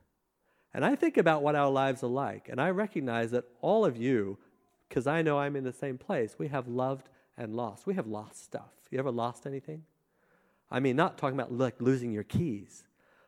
And 0.72 0.86
I 0.86 0.96
think 0.96 1.18
about 1.18 1.42
what 1.42 1.54
our 1.54 1.70
lives 1.70 2.02
are 2.02 2.08
like, 2.08 2.48
and 2.48 2.58
I 2.58 2.70
recognize 2.70 3.30
that 3.32 3.44
all 3.60 3.84
of 3.84 3.98
you 3.98 4.38
because 4.92 5.06
I 5.06 5.22
know 5.22 5.38
I'm 5.38 5.56
in 5.56 5.64
the 5.64 5.72
same 5.72 5.96
place. 5.96 6.34
We 6.38 6.48
have 6.48 6.68
loved 6.68 7.08
and 7.38 7.56
lost. 7.56 7.86
We 7.86 7.94
have 7.94 8.06
lost 8.06 8.44
stuff. 8.44 8.74
You 8.90 8.98
ever 8.98 9.10
lost 9.10 9.46
anything? 9.46 9.84
I 10.70 10.80
mean, 10.80 10.96
not 10.96 11.16
talking 11.16 11.34
about 11.34 11.50
like 11.50 11.80
losing 11.80 12.12
your 12.12 12.24
keys. 12.24 12.84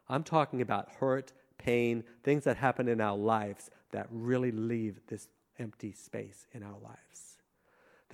I'm 0.06 0.24
talking 0.24 0.60
about 0.60 0.90
hurt, 1.00 1.32
pain, 1.56 2.04
things 2.22 2.44
that 2.44 2.58
happen 2.58 2.86
in 2.86 3.00
our 3.00 3.16
lives 3.16 3.70
that 3.92 4.08
really 4.10 4.50
leave 4.50 5.00
this 5.06 5.28
empty 5.58 5.92
space 5.92 6.46
in 6.52 6.62
our 6.62 6.76
lives. 6.82 7.33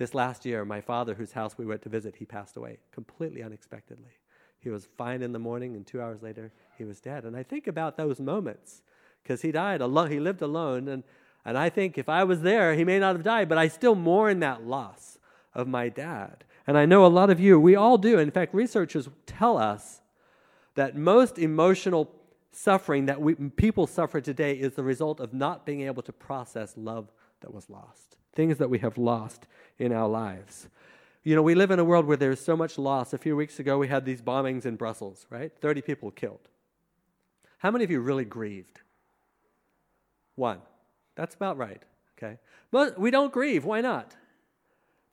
This 0.01 0.15
last 0.15 0.47
year, 0.47 0.65
my 0.65 0.81
father, 0.81 1.13
whose 1.13 1.33
house 1.33 1.59
we 1.59 1.65
went 1.67 1.83
to 1.83 1.89
visit, 1.89 2.15
he 2.15 2.25
passed 2.25 2.57
away 2.57 2.79
completely 2.91 3.43
unexpectedly. 3.43 4.09
He 4.57 4.71
was 4.71 4.87
fine 4.97 5.21
in 5.21 5.31
the 5.31 5.37
morning, 5.37 5.75
and 5.75 5.85
two 5.85 6.01
hours 6.01 6.23
later, 6.23 6.51
he 6.75 6.83
was 6.83 6.99
dead. 6.99 7.23
And 7.23 7.37
I 7.37 7.43
think 7.43 7.67
about 7.67 7.97
those 7.97 8.19
moments 8.19 8.81
because 9.21 9.43
he 9.43 9.51
died 9.51 9.79
alone. 9.79 10.09
He 10.09 10.19
lived 10.19 10.41
alone. 10.41 10.87
And, 10.87 11.03
and 11.45 11.55
I 11.55 11.69
think 11.69 11.99
if 11.99 12.09
I 12.09 12.23
was 12.23 12.41
there, 12.41 12.73
he 12.73 12.83
may 12.83 12.97
not 12.97 13.15
have 13.15 13.23
died, 13.23 13.47
but 13.47 13.59
I 13.59 13.67
still 13.67 13.93
mourn 13.93 14.39
that 14.39 14.65
loss 14.65 15.19
of 15.53 15.67
my 15.67 15.87
dad. 15.87 16.45
And 16.65 16.79
I 16.79 16.87
know 16.87 17.05
a 17.05 17.17
lot 17.19 17.29
of 17.29 17.39
you, 17.39 17.59
we 17.59 17.75
all 17.75 17.99
do. 17.99 18.17
In 18.17 18.31
fact, 18.31 18.55
researchers 18.55 19.07
tell 19.27 19.55
us 19.55 20.01
that 20.73 20.97
most 20.97 21.37
emotional 21.37 22.11
suffering 22.51 23.05
that 23.05 23.21
we, 23.21 23.35
people 23.35 23.85
suffer 23.85 24.19
today 24.19 24.53
is 24.53 24.73
the 24.73 24.83
result 24.83 25.19
of 25.19 25.31
not 25.31 25.63
being 25.63 25.81
able 25.81 26.01
to 26.01 26.11
process 26.11 26.73
love 26.75 27.11
that 27.41 27.53
was 27.53 27.69
lost, 27.69 28.15
things 28.33 28.57
that 28.57 28.69
we 28.69 28.79
have 28.79 28.97
lost 28.97 29.47
in 29.77 29.91
our 29.91 30.07
lives. 30.07 30.67
You 31.23 31.35
know, 31.35 31.41
we 31.41 31.55
live 31.55 31.71
in 31.71 31.79
a 31.79 31.83
world 31.83 32.05
where 32.05 32.17
there's 32.17 32.39
so 32.39 32.57
much 32.57 32.77
loss. 32.77 33.13
A 33.13 33.17
few 33.17 33.35
weeks 33.35 33.59
ago, 33.59 33.77
we 33.77 33.87
had 33.87 34.05
these 34.05 34.21
bombings 34.21 34.65
in 34.65 34.75
Brussels, 34.75 35.27
right? 35.29 35.51
30 35.61 35.81
people 35.81 36.09
killed. 36.11 36.47
How 37.59 37.69
many 37.69 37.83
of 37.83 37.91
you 37.91 37.99
really 37.99 38.25
grieved? 38.25 38.81
One. 40.35 40.59
That's 41.15 41.35
about 41.35 41.57
right, 41.57 41.83
okay? 42.17 42.39
But 42.71 42.99
we 42.99 43.11
don't 43.11 43.33
grieve. 43.33 43.65
Why 43.65 43.81
not? 43.81 44.15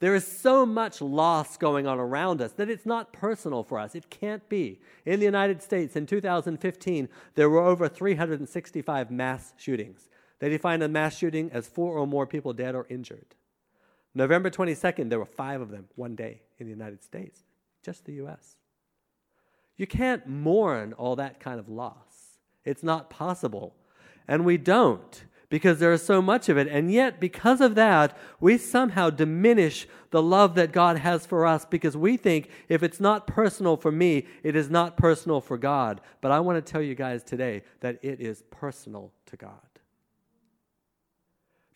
There 0.00 0.14
is 0.14 0.24
so 0.24 0.64
much 0.64 1.00
loss 1.00 1.56
going 1.56 1.86
on 1.86 1.98
around 1.98 2.40
us 2.40 2.52
that 2.52 2.70
it's 2.70 2.86
not 2.86 3.12
personal 3.12 3.64
for 3.64 3.80
us. 3.80 3.96
It 3.96 4.10
can't 4.10 4.48
be. 4.48 4.80
In 5.04 5.18
the 5.18 5.26
United 5.26 5.60
States 5.60 5.96
in 5.96 6.06
2015, 6.06 7.08
there 7.34 7.50
were 7.50 7.58
over 7.58 7.88
365 7.88 9.10
mass 9.10 9.52
shootings. 9.56 10.08
They 10.38 10.48
defined 10.48 10.82
a 10.82 10.88
mass 10.88 11.16
shooting 11.16 11.50
as 11.52 11.66
four 11.66 11.98
or 11.98 12.06
more 12.06 12.26
people 12.26 12.52
dead 12.52 12.74
or 12.74 12.86
injured. 12.88 13.34
November 14.14 14.50
22nd, 14.50 15.10
there 15.10 15.18
were 15.18 15.26
five 15.26 15.60
of 15.60 15.70
them 15.70 15.88
one 15.94 16.14
day 16.14 16.42
in 16.58 16.66
the 16.66 16.72
United 16.72 17.02
States, 17.02 17.42
just 17.82 18.04
the 18.04 18.14
US. 18.24 18.56
You 19.76 19.86
can't 19.86 20.26
mourn 20.26 20.92
all 20.92 21.16
that 21.16 21.40
kind 21.40 21.60
of 21.60 21.68
loss. 21.68 22.38
It's 22.64 22.82
not 22.82 23.10
possible. 23.10 23.74
And 24.26 24.44
we 24.44 24.56
don't 24.56 25.24
because 25.50 25.78
there 25.78 25.92
is 25.92 26.04
so 26.04 26.20
much 26.20 26.48
of 26.48 26.58
it. 26.58 26.68
And 26.68 26.92
yet, 26.92 27.20
because 27.20 27.60
of 27.60 27.74
that, 27.76 28.16
we 28.40 28.58
somehow 28.58 29.10
diminish 29.10 29.86
the 30.10 30.22
love 30.22 30.54
that 30.56 30.72
God 30.72 30.98
has 30.98 31.24
for 31.24 31.46
us 31.46 31.64
because 31.64 31.96
we 31.96 32.16
think 32.16 32.50
if 32.68 32.82
it's 32.82 33.00
not 33.00 33.26
personal 33.26 33.76
for 33.76 33.90
me, 33.90 34.26
it 34.42 34.56
is 34.56 34.68
not 34.68 34.96
personal 34.96 35.40
for 35.40 35.56
God. 35.56 36.00
But 36.20 36.32
I 36.32 36.40
want 36.40 36.64
to 36.64 36.72
tell 36.72 36.82
you 36.82 36.94
guys 36.94 37.22
today 37.22 37.62
that 37.80 37.98
it 38.02 38.20
is 38.20 38.42
personal 38.50 39.12
to 39.26 39.36
God. 39.36 39.67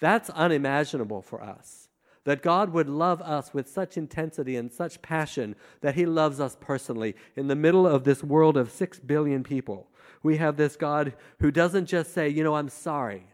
That's 0.02 0.30
unimaginable 0.30 1.22
for 1.22 1.40
us. 1.40 1.88
That 2.24 2.42
God 2.42 2.70
would 2.70 2.88
love 2.88 3.22
us 3.22 3.54
with 3.54 3.68
such 3.68 3.96
intensity 3.96 4.56
and 4.56 4.70
such 4.70 5.00
passion 5.00 5.54
that 5.80 5.94
He 5.94 6.06
loves 6.06 6.40
us 6.40 6.56
personally 6.60 7.14
in 7.36 7.46
the 7.46 7.54
middle 7.54 7.86
of 7.86 8.02
this 8.02 8.24
world 8.24 8.56
of 8.56 8.72
six 8.72 8.98
billion 8.98 9.44
people. 9.44 9.86
We 10.20 10.38
have 10.38 10.56
this 10.56 10.74
God 10.74 11.14
who 11.38 11.52
doesn't 11.52 11.86
just 11.86 12.12
say, 12.12 12.28
you 12.28 12.42
know, 12.42 12.56
I'm 12.56 12.68
sorry. 12.68 13.28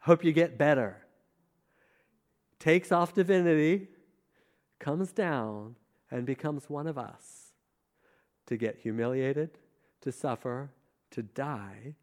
Hope 0.00 0.24
you 0.24 0.32
get 0.32 0.58
better. 0.58 1.06
Takes 2.58 2.92
off 2.92 3.14
divinity, 3.14 3.88
comes 4.78 5.10
down, 5.10 5.76
and 6.10 6.26
becomes 6.26 6.68
one 6.68 6.86
of 6.86 6.98
us 6.98 7.54
to 8.44 8.58
get 8.58 8.80
humiliated, 8.82 9.56
to 10.02 10.12
suffer, 10.12 10.70
to 11.12 11.22
die 11.22 11.94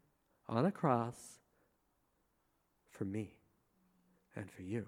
on 0.48 0.66
a 0.66 0.72
cross 0.72 1.41
for 2.92 3.04
me 3.04 3.34
and 4.36 4.50
for 4.50 4.62
you. 4.62 4.86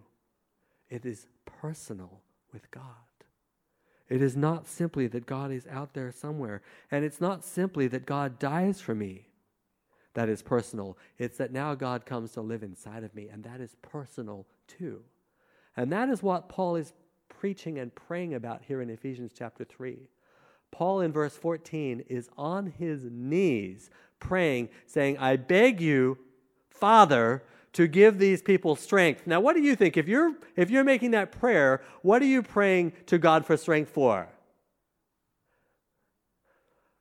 It 0.88 1.04
is 1.04 1.26
personal 1.44 2.20
with 2.52 2.70
God. 2.70 2.84
It 4.08 4.22
is 4.22 4.36
not 4.36 4.68
simply 4.68 5.06
that 5.08 5.26
God 5.26 5.50
is 5.50 5.66
out 5.66 5.94
there 5.94 6.12
somewhere, 6.12 6.62
and 6.90 7.04
it's 7.04 7.20
not 7.20 7.44
simply 7.44 7.88
that 7.88 8.06
God 8.06 8.38
dies 8.38 8.80
for 8.80 8.94
me. 8.94 9.26
That 10.12 10.28
is 10.28 10.42
personal. 10.42 10.96
It's 11.18 11.38
that 11.38 11.52
now 11.52 11.74
God 11.74 12.06
comes 12.06 12.32
to 12.32 12.40
live 12.40 12.62
inside 12.62 13.02
of 13.02 13.14
me, 13.14 13.28
and 13.28 13.42
that 13.44 13.60
is 13.60 13.76
personal 13.82 14.46
too. 14.68 15.02
And 15.76 15.90
that 15.90 16.08
is 16.08 16.22
what 16.22 16.48
Paul 16.48 16.76
is 16.76 16.92
preaching 17.28 17.78
and 17.78 17.94
praying 17.94 18.34
about 18.34 18.62
here 18.62 18.80
in 18.80 18.90
Ephesians 18.90 19.32
chapter 19.36 19.64
3. 19.64 20.08
Paul 20.70 21.00
in 21.00 21.12
verse 21.12 21.36
14 21.36 22.04
is 22.08 22.28
on 22.36 22.66
his 22.66 23.04
knees 23.10 23.90
praying, 24.20 24.68
saying, 24.86 25.18
I 25.18 25.36
beg 25.36 25.80
you, 25.80 26.18
Father, 26.68 27.42
to 27.74 27.86
give 27.86 28.18
these 28.18 28.40
people 28.40 28.76
strength. 28.76 29.26
Now, 29.26 29.40
what 29.40 29.54
do 29.54 29.62
you 29.62 29.76
think? 29.76 29.96
If 29.96 30.08
you're, 30.08 30.34
if 30.56 30.70
you're 30.70 30.84
making 30.84 31.10
that 31.10 31.30
prayer, 31.30 31.82
what 32.02 32.22
are 32.22 32.26
you 32.26 32.42
praying 32.42 32.92
to 33.06 33.18
God 33.18 33.44
for 33.44 33.56
strength 33.56 33.90
for? 33.90 34.28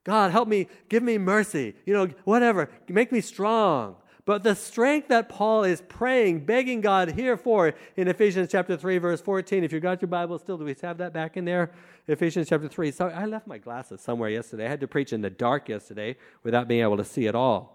God, 0.04 0.32
help 0.32 0.50
me, 0.50 0.68
give 0.90 1.02
me 1.02 1.18
mercy, 1.18 1.76
you 1.86 1.94
know, 1.94 2.10
whatever, 2.26 2.70
make 2.90 3.12
me 3.12 3.22
strong. 3.22 3.96
But 4.26 4.44
the 4.44 4.56
strength 4.56 5.10
that 5.10 5.28
Paul 5.28 5.64
is 5.64 5.82
praying, 5.82 6.46
begging 6.46 6.80
God 6.80 7.12
here 7.12 7.36
for 7.36 7.74
in 7.98 8.08
Ephesians 8.08 8.50
chapter 8.50 8.78
3, 8.78 8.98
verse 8.98 9.22
14. 9.22 9.66
If 9.66 9.74
you 9.74 9.82
got 9.82 10.02
your 10.02 10.08
Bible 10.08 10.40
still, 10.40 10.58
do 10.58 10.64
we 10.64 10.76
have 10.82 10.98
that 11.00 11.14
back 11.14 11.36
in 11.36 11.44
there? 11.44 11.72
Ephesians 12.08 12.48
chapter 12.48 12.70
3. 12.70 12.92
So 12.92 13.10
I 13.10 13.26
left 13.26 13.48
my 13.48 13.58
glasses 13.58 14.00
somewhere 14.00 14.30
yesterday. 14.30 14.66
I 14.66 14.70
had 14.70 14.80
to 14.80 14.88
preach 14.88 15.12
in 15.12 15.22
the 15.22 15.30
dark 15.30 15.68
yesterday 15.68 16.16
without 16.44 16.70
being 16.70 16.82
able 16.82 16.98
to 16.98 17.04
see 17.04 17.28
at 17.28 17.36
all. 17.36 17.73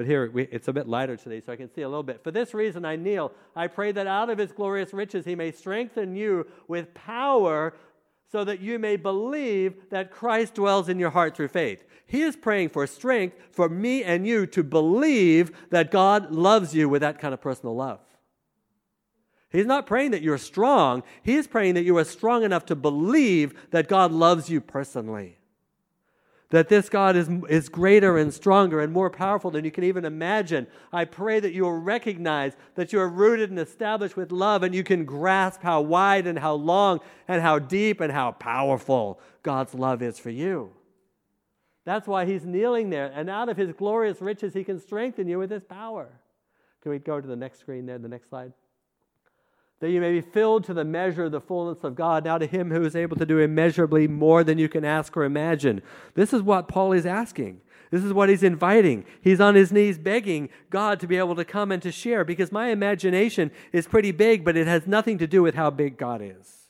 But 0.00 0.06
here, 0.06 0.32
it's 0.34 0.66
a 0.66 0.72
bit 0.72 0.88
lighter 0.88 1.14
today, 1.18 1.42
so 1.44 1.52
I 1.52 1.56
can 1.56 1.70
see 1.74 1.82
a 1.82 1.88
little 1.90 2.02
bit. 2.02 2.24
For 2.24 2.30
this 2.30 2.54
reason, 2.54 2.86
I 2.86 2.96
kneel. 2.96 3.32
I 3.54 3.66
pray 3.66 3.92
that 3.92 4.06
out 4.06 4.30
of 4.30 4.38
his 4.38 4.50
glorious 4.50 4.94
riches 4.94 5.26
he 5.26 5.34
may 5.34 5.52
strengthen 5.52 6.16
you 6.16 6.46
with 6.68 6.94
power 6.94 7.74
so 8.32 8.42
that 8.44 8.60
you 8.60 8.78
may 8.78 8.96
believe 8.96 9.74
that 9.90 10.10
Christ 10.10 10.54
dwells 10.54 10.88
in 10.88 10.98
your 10.98 11.10
heart 11.10 11.36
through 11.36 11.48
faith. 11.48 11.84
He 12.06 12.22
is 12.22 12.34
praying 12.34 12.70
for 12.70 12.86
strength 12.86 13.36
for 13.52 13.68
me 13.68 14.02
and 14.02 14.26
you 14.26 14.46
to 14.46 14.64
believe 14.64 15.52
that 15.68 15.90
God 15.90 16.32
loves 16.32 16.74
you 16.74 16.88
with 16.88 17.02
that 17.02 17.18
kind 17.18 17.34
of 17.34 17.42
personal 17.42 17.76
love. 17.76 18.00
He's 19.50 19.66
not 19.66 19.86
praying 19.86 20.12
that 20.12 20.22
you're 20.22 20.38
strong. 20.38 21.02
He 21.22 21.36
is 21.36 21.46
praying 21.46 21.74
that 21.74 21.84
you 21.84 21.98
are 21.98 22.04
strong 22.04 22.42
enough 22.42 22.64
to 22.64 22.74
believe 22.74 23.52
that 23.70 23.86
God 23.86 24.12
loves 24.12 24.48
you 24.48 24.62
personally 24.62 25.39
that 26.50 26.68
this 26.68 26.88
God 26.88 27.16
is, 27.16 27.28
is 27.48 27.68
greater 27.68 28.18
and 28.18 28.34
stronger 28.34 28.80
and 28.80 28.92
more 28.92 29.08
powerful 29.08 29.50
than 29.50 29.64
you 29.64 29.70
can 29.70 29.84
even 29.84 30.04
imagine. 30.04 30.66
I 30.92 31.04
pray 31.04 31.40
that 31.40 31.52
you 31.52 31.62
will 31.62 31.78
recognize 31.78 32.54
that 32.74 32.92
you 32.92 33.00
are 33.00 33.08
rooted 33.08 33.50
and 33.50 33.58
established 33.58 34.16
with 34.16 34.32
love 34.32 34.62
and 34.62 34.74
you 34.74 34.82
can 34.82 35.04
grasp 35.04 35.62
how 35.62 35.80
wide 35.80 36.26
and 36.26 36.38
how 36.38 36.54
long 36.54 37.00
and 37.28 37.40
how 37.40 37.58
deep 37.58 38.00
and 38.00 38.12
how 38.12 38.32
powerful 38.32 39.20
God's 39.42 39.74
love 39.74 40.02
is 40.02 40.18
for 40.18 40.30
you. 40.30 40.72
That's 41.84 42.06
why 42.06 42.26
he's 42.26 42.44
kneeling 42.44 42.90
there, 42.90 43.10
and 43.14 43.30
out 43.30 43.48
of 43.48 43.56
his 43.56 43.72
glorious 43.72 44.20
riches, 44.20 44.52
he 44.52 44.64
can 44.64 44.78
strengthen 44.78 45.26
you 45.26 45.38
with 45.38 45.50
his 45.50 45.64
power. 45.64 46.08
Can 46.82 46.92
we 46.92 46.98
go 46.98 47.20
to 47.20 47.26
the 47.26 47.36
next 47.36 47.60
screen 47.60 47.86
there, 47.86 47.98
the 47.98 48.08
next 48.08 48.28
slide? 48.28 48.52
That 49.80 49.90
you 49.90 50.00
may 50.00 50.12
be 50.12 50.20
filled 50.20 50.64
to 50.64 50.74
the 50.74 50.84
measure 50.84 51.24
of 51.24 51.32
the 51.32 51.40
fullness 51.40 51.82
of 51.82 51.94
God. 51.94 52.24
Now, 52.24 52.38
to 52.38 52.46
him 52.46 52.70
who 52.70 52.84
is 52.84 52.94
able 52.94 53.16
to 53.16 53.26
do 53.26 53.38
immeasurably 53.38 54.06
more 54.06 54.44
than 54.44 54.58
you 54.58 54.68
can 54.68 54.84
ask 54.84 55.16
or 55.16 55.24
imagine. 55.24 55.82
This 56.14 56.32
is 56.32 56.42
what 56.42 56.68
Paul 56.68 56.92
is 56.92 57.06
asking. 57.06 57.62
This 57.90 58.04
is 58.04 58.12
what 58.12 58.28
he's 58.28 58.42
inviting. 58.42 59.04
He's 59.20 59.40
on 59.40 59.54
his 59.54 59.72
knees 59.72 59.98
begging 59.98 60.50
God 60.68 61.00
to 61.00 61.08
be 61.08 61.16
able 61.16 61.34
to 61.34 61.44
come 61.44 61.72
and 61.72 61.82
to 61.82 61.90
share 61.90 62.24
because 62.24 62.52
my 62.52 62.68
imagination 62.68 63.50
is 63.72 63.88
pretty 63.88 64.12
big, 64.12 64.44
but 64.44 64.56
it 64.56 64.66
has 64.66 64.86
nothing 64.86 65.18
to 65.18 65.26
do 65.26 65.42
with 65.42 65.54
how 65.54 65.70
big 65.70 65.96
God 65.96 66.20
is. 66.22 66.68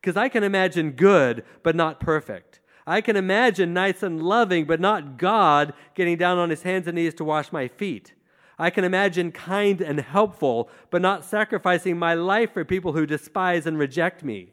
Because 0.00 0.16
I 0.16 0.28
can 0.28 0.42
imagine 0.42 0.92
good, 0.92 1.44
but 1.62 1.76
not 1.76 2.00
perfect. 2.00 2.60
I 2.86 3.02
can 3.02 3.16
imagine 3.16 3.74
nice 3.74 4.02
and 4.02 4.22
loving, 4.22 4.64
but 4.64 4.80
not 4.80 5.18
God 5.18 5.74
getting 5.94 6.16
down 6.16 6.38
on 6.38 6.48
his 6.48 6.62
hands 6.62 6.86
and 6.86 6.96
knees 6.96 7.14
to 7.14 7.24
wash 7.24 7.52
my 7.52 7.68
feet. 7.68 8.14
I 8.58 8.70
can 8.70 8.84
imagine 8.84 9.30
kind 9.30 9.80
and 9.80 10.00
helpful, 10.00 10.68
but 10.90 11.00
not 11.00 11.24
sacrificing 11.24 11.98
my 11.98 12.14
life 12.14 12.52
for 12.52 12.64
people 12.64 12.92
who 12.92 13.06
despise 13.06 13.66
and 13.66 13.78
reject 13.78 14.24
me. 14.24 14.52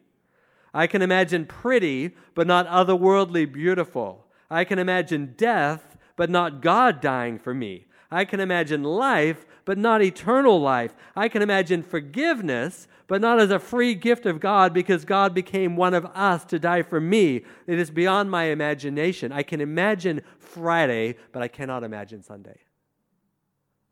I 0.74 0.88
can 0.88 1.02
imagine 1.02 1.46
pretty, 1.46 2.16
but 2.36 2.46
not 2.46 2.68
otherworldly 2.68 3.52
beautiful. 3.52 4.26
I 4.50 4.64
can 4.64 4.78
imagine 4.78 5.34
death, 5.38 5.98
but 6.16 6.30
not 6.30 6.62
God 6.62 7.02
dying 7.02 7.40
for 7.40 7.54
me. 7.54 7.86
I 8.12 8.26
can 8.26 8.40
imagine 8.40 8.84
life, 8.84 9.46
but 9.66 9.78
not 9.78 10.04
eternal 10.04 10.62
life. 10.62 10.96
I 11.16 11.28
can 11.28 11.42
imagine 11.42 11.82
forgiveness, 11.82 12.88
but 13.08 13.22
not 13.22 13.40
as 13.40 13.52
a 13.52 13.60
free 13.60 13.96
gift 13.96 14.26
of 14.26 14.40
God 14.40 14.74
because 14.74 15.06
God 15.06 15.34
became 15.34 15.76
one 15.76 15.94
of 15.94 16.06
us 16.08 16.44
to 16.46 16.60
die 16.60 16.84
for 16.84 17.00
me. 17.02 17.44
It 17.68 17.80
is 17.80 17.90
beyond 17.90 18.30
my 18.30 18.46
imagination. 18.46 19.32
I 19.32 19.44
can 19.44 19.62
imagine 19.62 20.22
Friday, 20.40 21.16
but 21.32 21.42
I 21.42 21.48
cannot 21.48 21.84
imagine 21.84 22.22
Sunday. 22.22 22.65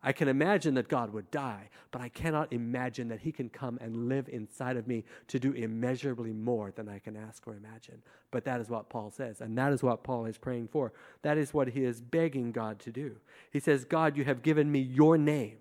I 0.04 0.12
can 0.12 0.28
imagine 0.28 0.74
that 0.74 0.90
God 0.90 1.14
would 1.14 1.32
die, 1.32 1.70
but 1.92 2.02
I 2.02 2.10
cannot 2.10 2.52
imagine 2.52 3.08
that 3.08 3.22
He 3.22 3.32
can 3.32 3.50
come 3.50 3.80
and 3.82 4.10
live 4.10 4.28
inside 4.28 4.76
of 4.76 4.88
me 4.88 5.06
to 5.30 5.40
do 5.40 5.54
immeasurably 5.54 6.34
more 6.34 6.72
than 6.72 6.90
I 6.90 7.00
can 7.00 7.16
ask 7.16 7.48
or 7.48 7.56
imagine. 7.56 8.02
But 8.30 8.44
that 8.44 8.60
is 8.60 8.70
what 8.70 8.90
Paul 8.90 9.12
says, 9.12 9.40
and 9.40 9.58
that 9.58 9.72
is 9.72 9.82
what 9.82 10.04
Paul 10.04 10.26
is 10.26 10.38
praying 10.38 10.68
for. 10.68 10.92
That 11.22 11.38
is 11.38 11.54
what 11.54 11.70
he 11.70 11.86
is 11.86 12.02
begging 12.02 12.52
God 12.52 12.80
to 12.80 12.92
do. 12.92 13.16
He 13.52 13.62
says, 13.62 13.86
God, 13.86 14.18
you 14.18 14.26
have 14.26 14.44
given 14.44 14.70
me 14.70 14.80
your 14.80 15.18
name. 15.18 15.58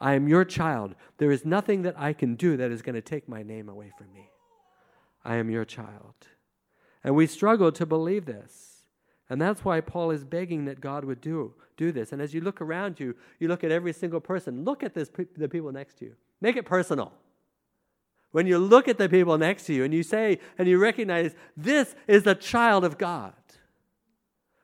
I 0.00 0.14
am 0.14 0.28
your 0.28 0.44
child. 0.44 0.94
There 1.16 1.32
is 1.32 1.46
nothing 1.46 1.82
that 1.82 1.98
I 1.98 2.12
can 2.12 2.34
do 2.34 2.56
that 2.58 2.70
is 2.70 2.82
going 2.82 2.94
to 2.94 3.00
take 3.00 3.28
my 3.28 3.42
name 3.42 3.68
away 3.68 3.90
from 3.96 4.12
me. 4.12 4.30
I 5.24 5.36
am 5.36 5.50
your 5.50 5.64
child. 5.64 6.14
And 7.02 7.16
we 7.16 7.26
struggle 7.26 7.72
to 7.72 7.86
believe 7.86 8.26
this. 8.26 8.67
And 9.30 9.40
that's 9.40 9.64
why 9.64 9.80
Paul 9.80 10.10
is 10.10 10.24
begging 10.24 10.64
that 10.64 10.80
God 10.80 11.04
would 11.04 11.20
do, 11.20 11.52
do 11.76 11.92
this. 11.92 12.12
And 12.12 12.22
as 12.22 12.32
you 12.32 12.40
look 12.40 12.60
around 12.60 12.98
you, 12.98 13.14
you 13.38 13.48
look 13.48 13.62
at 13.62 13.70
every 13.70 13.92
single 13.92 14.20
person, 14.20 14.64
look 14.64 14.82
at 14.82 14.94
this, 14.94 15.10
the 15.36 15.48
people 15.48 15.70
next 15.72 15.98
to 15.98 16.06
you. 16.06 16.14
Make 16.40 16.56
it 16.56 16.64
personal. 16.64 17.12
When 18.30 18.46
you 18.46 18.58
look 18.58 18.88
at 18.88 18.98
the 18.98 19.08
people 19.08 19.38
next 19.38 19.64
to 19.66 19.74
you 19.74 19.84
and 19.84 19.92
you 19.92 20.02
say 20.02 20.38
and 20.58 20.68
you 20.68 20.78
recognize 20.78 21.34
this 21.56 21.94
is 22.06 22.26
a 22.26 22.34
child 22.34 22.84
of 22.84 22.98
God, 22.98 23.32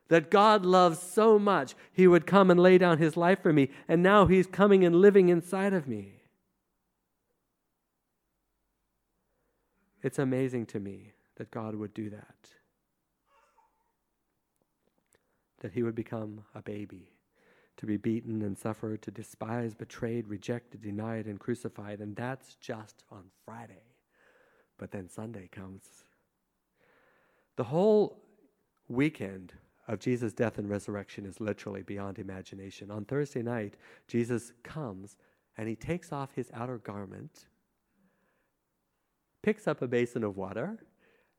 that 0.09 0.30
God 0.30 0.66
loves 0.66 0.99
so 0.99 1.38
much, 1.38 1.75
He 1.92 2.06
would 2.06 2.26
come 2.26 2.50
and 2.50 2.61
lay 2.61 2.78
down 2.78 2.99
His 2.99 3.16
life 3.16 3.42
for 3.42 3.52
me, 3.52 3.71
and 3.88 4.02
now 4.02 4.26
He's 4.26 4.47
coming 4.47 4.85
and 4.85 4.97
living 4.97 5.28
inside 5.28 5.73
of 5.73 5.88
me. 5.88 6.23
It's 10.02 10.18
amazing 10.18 10.66
to 10.66 10.80
me 10.80 11.12
that 11.37 11.50
God 11.50 11.75
would 11.75 11.94
do 11.94 12.11
that. 12.11 12.35
That 15.64 15.73
He 15.73 15.83
would 15.83 15.94
become 15.94 16.44
a 16.54 16.61
baby 16.61 17.09
to 17.78 17.87
be 17.87 17.97
beaten 17.97 18.42
and 18.42 18.59
suffered, 18.59 19.00
to 19.00 19.11
despise, 19.11 19.73
betrayed, 19.73 20.28
rejected, 20.28 20.83
denied, 20.83 21.25
and 21.25 21.40
crucified. 21.40 22.00
And 22.00 22.14
that's 22.14 22.56
just 22.56 23.02
on 23.11 23.25
Friday. 23.47 23.94
But 24.76 24.90
then 24.90 25.09
Sunday 25.09 25.49
comes. 25.50 25.85
The 27.56 27.64
whole 27.64 28.21
weekend 28.88 29.54
of 29.88 30.00
Jesus' 30.00 30.35
death 30.35 30.59
and 30.59 30.68
resurrection 30.68 31.25
is 31.25 31.40
literally 31.40 31.83
beyond 31.83 32.18
imagination. 32.18 32.90
On 32.90 33.06
Thursday 33.06 33.40
night, 33.40 33.73
Jesus 34.06 34.52
comes 34.64 35.16
and 35.56 35.66
he 35.66 35.76
takes 35.76 36.12
off 36.12 36.35
his 36.35 36.50
outer 36.52 36.76
garment, 36.76 37.47
picks 39.42 39.66
up 39.66 39.80
a 39.80 39.88
basin 39.88 40.25
of 40.25 40.37
water, 40.37 40.76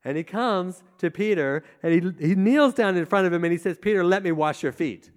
and 0.06 0.16
he 0.16 0.24
comes 0.24 0.84
to 1.00 1.10
Peter 1.10 1.64
and 1.84 1.92
he, 2.20 2.28
he 2.28 2.36
kneels 2.36 2.76
down 2.76 2.96
in 2.96 3.06
front 3.06 3.26
of 3.28 3.34
him 3.34 3.44
and 3.44 3.52
he 3.52 3.58
says, 3.58 3.78
Peter, 3.78 4.04
let 4.04 4.24
me 4.24 4.32
wash 4.32 4.64
your 4.64 4.72
feet. 4.72 5.10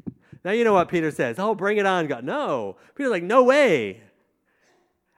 Now 0.45 0.53
you 0.53 0.65
know 0.65 0.73
what 0.73 0.89
Peter 0.89 1.11
says. 1.11 1.39
Oh, 1.39 1.55
bring 1.55 1.77
it 1.77 1.87
on, 1.87 2.07
God. 2.07 2.25
No. 2.25 2.77
Peter's 2.95 3.11
like, 3.11 3.23
no 3.23 3.45
way. 3.45 4.01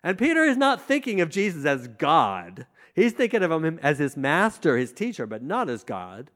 And 0.02 0.18
Peter 0.18 0.42
is 0.44 0.56
not 0.56 0.82
thinking 0.82 1.20
of 1.20 1.30
Jesus 1.30 1.64
as 1.64 1.86
God. 1.86 2.66
He's 2.94 3.12
thinking 3.12 3.42
of 3.42 3.52
him 3.52 3.78
as 3.82 3.98
his 3.98 4.16
master, 4.16 4.76
his 4.76 4.92
teacher, 4.92 5.26
but 5.26 5.42
not 5.42 5.70
as 5.70 5.84
God. 5.84 6.30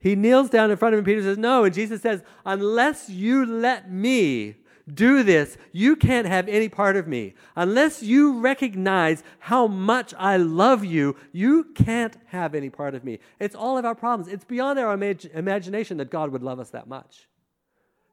He 0.00 0.16
kneels 0.16 0.48
down 0.48 0.70
in 0.70 0.76
front 0.76 0.94
of 0.94 1.00
him. 1.00 1.04
Peter 1.04 1.22
says, 1.22 1.36
No. 1.36 1.64
And 1.64 1.74
Jesus 1.74 2.00
says, 2.00 2.22
Unless 2.46 3.10
you 3.10 3.44
let 3.44 3.90
me 3.90 4.56
do 4.94 5.22
this, 5.22 5.56
you 5.72 5.96
can't 5.96 6.26
have 6.26 6.48
any 6.48 6.68
part 6.68 6.96
of 6.96 7.06
me. 7.06 7.34
Unless 7.56 8.02
you 8.02 8.40
recognize 8.40 9.22
how 9.38 9.66
much 9.66 10.14
I 10.18 10.36
love 10.36 10.84
you, 10.84 11.16
you 11.32 11.64
can't 11.74 12.16
have 12.26 12.54
any 12.54 12.70
part 12.70 12.94
of 12.94 13.04
me. 13.04 13.18
It's 13.38 13.54
all 13.54 13.78
of 13.78 13.84
our 13.84 13.94
problems. 13.94 14.32
It's 14.32 14.44
beyond 14.44 14.78
our 14.78 14.96
imag- 14.96 15.34
imagination 15.34 15.96
that 15.98 16.10
God 16.10 16.30
would 16.30 16.42
love 16.42 16.60
us 16.60 16.70
that 16.70 16.88
much. 16.88 17.28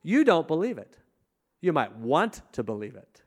You 0.03 0.23
don't 0.23 0.47
believe 0.47 0.77
it. 0.77 0.97
You 1.61 1.73
might 1.73 1.95
want 1.95 2.41
to 2.53 2.63
believe 2.63 2.95
it. 2.95 3.21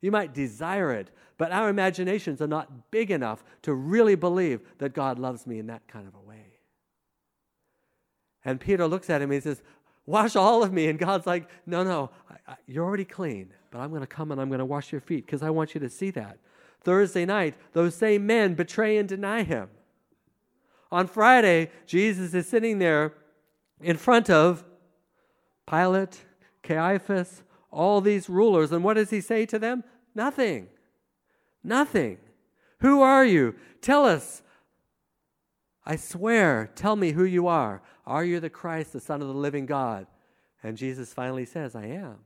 You 0.00 0.10
might 0.10 0.32
desire 0.32 0.92
it, 0.92 1.10
but 1.36 1.52
our 1.52 1.68
imaginations 1.68 2.40
are 2.40 2.46
not 2.46 2.90
big 2.90 3.10
enough 3.10 3.44
to 3.62 3.74
really 3.74 4.14
believe 4.14 4.60
that 4.78 4.94
God 4.94 5.18
loves 5.18 5.46
me 5.46 5.58
in 5.58 5.66
that 5.66 5.86
kind 5.88 6.06
of 6.06 6.14
a 6.14 6.20
way. 6.20 6.58
And 8.44 8.60
Peter 8.60 8.86
looks 8.86 9.10
at 9.10 9.20
him 9.20 9.30
and 9.30 9.34
he 9.34 9.40
says, 9.40 9.62
Wash 10.08 10.36
all 10.36 10.62
of 10.62 10.72
me. 10.72 10.88
And 10.88 10.98
God's 10.98 11.26
like, 11.26 11.50
No, 11.66 11.84
no, 11.84 12.08
I, 12.30 12.52
I, 12.52 12.56
you're 12.66 12.82
already 12.82 13.04
clean, 13.04 13.52
but 13.70 13.80
I'm 13.80 13.90
going 13.90 14.00
to 14.00 14.06
come 14.06 14.32
and 14.32 14.40
I'm 14.40 14.48
going 14.48 14.58
to 14.58 14.64
wash 14.64 14.90
your 14.90 15.02
feet 15.02 15.26
because 15.26 15.42
I 15.42 15.50
want 15.50 15.74
you 15.74 15.80
to 15.82 15.90
see 15.90 16.10
that. 16.12 16.38
Thursday 16.80 17.26
night, 17.26 17.54
those 17.74 17.94
same 17.94 18.26
men 18.26 18.54
betray 18.54 18.96
and 18.96 19.06
deny 19.06 19.42
him. 19.42 19.68
On 20.90 21.06
Friday, 21.06 21.70
Jesus 21.84 22.32
is 22.32 22.48
sitting 22.48 22.78
there 22.78 23.12
in 23.82 23.98
front 23.98 24.30
of 24.30 24.64
Pilate, 25.68 26.22
Caiaphas, 26.62 27.42
all 27.70 28.00
these 28.00 28.30
rulers. 28.30 28.72
And 28.72 28.82
what 28.82 28.94
does 28.94 29.10
he 29.10 29.20
say 29.20 29.44
to 29.44 29.58
them? 29.58 29.84
Nothing. 30.14 30.68
Nothing. 31.62 32.16
Who 32.80 33.02
are 33.02 33.26
you? 33.26 33.56
Tell 33.82 34.06
us. 34.06 34.40
I 35.88 35.96
swear, 35.96 36.70
tell 36.76 36.94
me 36.94 37.10
who 37.10 37.24
you 37.24 37.48
are. 37.48 37.82
Are 38.06 38.24
you 38.24 38.38
the 38.38 38.50
Christ, 38.50 38.92
the 38.92 39.00
Son 39.00 39.20
of 39.20 39.26
the 39.26 39.34
living 39.34 39.66
God? 39.66 40.06
And 40.62 40.76
Jesus 40.76 41.12
finally 41.12 41.44
says, 41.44 41.74
I 41.74 41.86
am. 41.86 42.18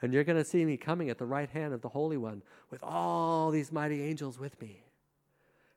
And 0.00 0.14
you're 0.14 0.24
going 0.24 0.38
to 0.38 0.44
see 0.44 0.64
me 0.64 0.78
coming 0.78 1.10
at 1.10 1.18
the 1.18 1.26
right 1.26 1.50
hand 1.50 1.74
of 1.74 1.82
the 1.82 1.88
Holy 1.90 2.16
One 2.16 2.42
with 2.70 2.82
all 2.82 3.50
these 3.50 3.70
mighty 3.70 4.02
angels 4.02 4.38
with 4.38 4.58
me. 4.62 4.84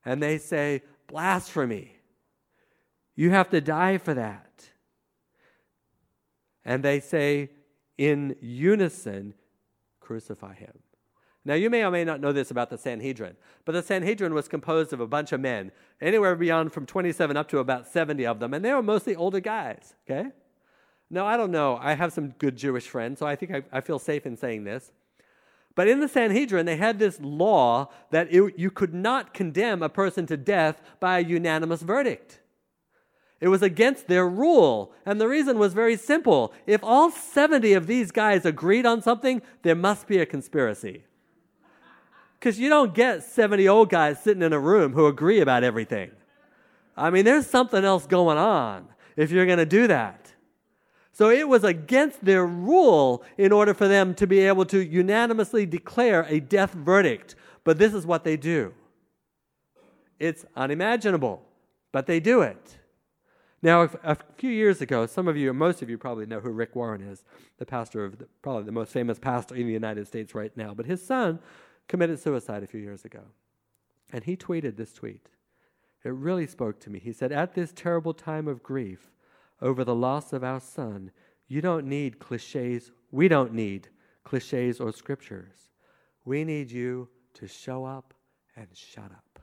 And 0.06 0.24
they 0.24 0.38
say, 0.38 0.84
Blasphemy. 1.08 1.96
You 3.16 3.32
have 3.32 3.50
to 3.50 3.60
die 3.60 3.98
for 3.98 4.14
that 4.14 4.48
and 6.68 6.84
they 6.84 7.00
say 7.00 7.50
in 7.98 8.36
unison, 8.42 9.34
Crucify 10.02 10.54
him. 10.54 10.74
Now, 11.48 11.54
you 11.54 11.70
may 11.70 11.86
or 11.86 11.92
may 11.92 12.04
not 12.04 12.20
know 12.20 12.34
this 12.34 12.52
about 12.52 12.70
the 12.70 12.78
Sanhedrin, 12.78 13.38
but 13.64 13.72
the 13.72 13.82
Sanhedrin 13.82 14.34
was 14.34 14.50
composed 14.50 14.92
of 14.92 15.00
a 15.00 15.08
bunch 15.08 15.32
of 15.32 15.40
men, 15.40 15.72
anywhere 16.02 16.36
beyond 16.36 16.74
from 16.74 16.86
27 16.86 17.38
up 17.38 17.48
to 17.48 17.60
about 17.60 17.88
70 17.88 18.26
of 18.26 18.42
them, 18.42 18.54
and 18.54 18.66
they 18.66 18.74
were 18.74 18.84
mostly 18.84 19.16
older 19.16 19.40
guys, 19.40 19.94
okay? 20.06 20.32
Now, 21.10 21.26
I 21.26 21.38
don't 21.38 21.52
know. 21.52 21.80
I 21.82 21.94
have 21.94 22.12
some 22.12 22.32
good 22.32 22.58
Jewish 22.58 22.90
friends, 22.90 23.20
so 23.20 23.26
I 23.26 23.38
think 23.38 23.54
I, 23.54 23.64
I 23.72 23.80
feel 23.80 23.98
safe 23.98 24.26
in 24.26 24.36
saying 24.36 24.66
this. 24.66 24.92
But 25.74 25.88
in 25.88 26.02
the 26.02 26.10
Sanhedrin, 26.10 26.66
they 26.66 26.76
had 26.76 27.00
this 27.00 27.18
law 27.22 27.92
that 28.12 28.28
it, 28.30 28.60
you 28.60 28.70
could 28.70 28.94
not 28.94 29.34
condemn 29.34 29.82
a 29.82 29.88
person 29.88 30.26
to 30.26 30.36
death 30.36 30.82
by 31.00 31.20
a 31.20 31.24
unanimous 31.24 31.82
verdict. 31.82 32.42
It 33.40 33.48
was 33.48 33.62
against 33.62 34.08
their 34.08 34.28
rule. 34.28 34.92
And 35.06 35.22
the 35.22 35.30
reason 35.30 35.58
was 35.60 35.74
very 35.74 35.96
simple. 35.96 36.52
If 36.66 36.84
all 36.84 37.10
70 37.10 37.72
of 37.72 37.88
these 37.88 38.12
guys 38.12 38.46
agreed 38.46 38.86
on 38.86 39.02
something, 39.02 39.42
there 39.62 39.76
must 39.76 40.08
be 40.08 40.18
a 40.18 40.26
conspiracy. 40.26 41.04
Because 42.40 42.60
you 42.60 42.70
don't 42.70 42.94
get 42.94 43.24
70 43.24 43.68
old 43.68 43.90
guys 43.90 44.22
sitting 44.22 44.44
in 44.44 44.54
a 44.54 44.60
room 44.60 44.94
who 44.94 45.08
agree 45.08 45.40
about 45.40 45.64
everything. 45.64 46.12
I 46.96 47.10
mean, 47.10 47.26
there's 47.26 47.48
something 47.48 47.84
else 47.84 48.06
going 48.06 48.38
on 48.38 48.88
if 49.16 49.32
you're 49.32 49.46
going 49.46 49.58
to 49.58 49.66
do 49.66 49.88
that. 49.88 50.34
So 51.12 51.32
it 51.32 51.48
was 51.48 51.64
against 51.64 52.24
their 52.24 52.46
rule 52.46 53.24
in 53.38 53.52
order 53.52 53.74
for 53.74 53.88
them 53.88 54.14
to 54.16 54.28
be 54.28 54.40
able 54.40 54.66
to 54.66 54.80
unanimously 54.86 55.66
declare 55.66 56.28
a 56.30 56.40
death 56.40 56.74
verdict. 56.74 57.36
But 57.64 57.80
this 57.80 57.94
is 57.94 58.06
what 58.06 58.24
they 58.24 58.38
do 58.38 58.74
it's 60.20 60.46
unimaginable, 60.56 61.44
but 61.92 62.08
they 62.08 62.20
do 62.20 62.42
it. 62.42 62.78
Now, 63.62 63.90
a 64.04 64.16
few 64.38 64.52
years 64.52 64.82
ago, 64.82 65.08
some 65.08 65.28
of 65.28 65.36
you, 65.36 65.52
most 65.54 65.82
of 65.82 65.90
you 65.90 65.98
probably 65.98 66.28
know 66.28 66.40
who 66.40 66.52
Rick 66.52 66.76
Warren 66.76 67.02
is, 67.02 67.24
the 67.58 67.66
pastor 67.66 68.06
of 68.06 68.20
the, 68.20 68.28
probably 68.44 68.64
the 68.64 68.72
most 68.72 68.92
famous 68.92 69.18
pastor 69.18 69.56
in 69.56 69.66
the 69.66 69.74
United 69.74 70.08
States 70.08 70.36
right 70.36 70.56
now. 70.56 70.74
But 70.76 70.86
his 70.86 71.06
son 71.06 71.40
committed 71.88 72.20
suicide 72.20 72.64
a 72.64 72.68
few 72.68 72.80
years 72.80 73.06
ago. 73.06 73.22
And 74.12 74.24
he 74.24 74.38
tweeted 74.38 74.78
this 74.78 74.94
tweet. 74.94 75.30
It 76.04 76.14
really 76.14 76.48
spoke 76.48 76.80
to 76.82 76.90
me. 76.90 77.00
He 77.00 77.12
said, 77.12 77.32
At 77.32 77.54
this 77.54 77.74
terrible 77.74 78.14
time 78.14 78.48
of 78.48 78.64
grief 78.64 79.12
over 79.62 79.84
the 79.84 79.96
loss 79.96 80.32
of 80.32 80.44
our 80.44 80.60
son, 80.60 81.12
you 81.48 81.62
don't 81.62 81.86
need 81.86 82.20
cliches. 82.20 82.92
We 83.12 83.28
don't 83.28 83.54
need 83.54 83.90
cliches 84.24 84.80
or 84.80 84.92
scriptures. 84.92 85.70
We 86.26 86.44
need 86.44 86.72
you 86.72 87.10
to 87.36 87.48
show 87.48 87.86
up 87.86 88.14
and 88.56 88.68
shut 88.74 89.12
up. 89.12 89.40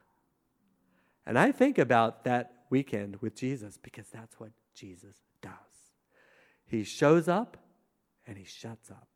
And 1.26 1.38
I 1.38 1.52
think 1.52 1.78
about 1.78 2.24
that 2.24 2.52
weekend 2.70 3.16
with 3.20 3.34
Jesus 3.34 3.78
because 3.82 4.08
that's 4.08 4.38
what 4.38 4.50
Jesus 4.74 5.16
does. 5.40 5.52
He 6.66 6.84
shows 6.84 7.28
up 7.28 7.56
and 8.26 8.36
he 8.36 8.44
shuts 8.44 8.90
up. 8.90 9.13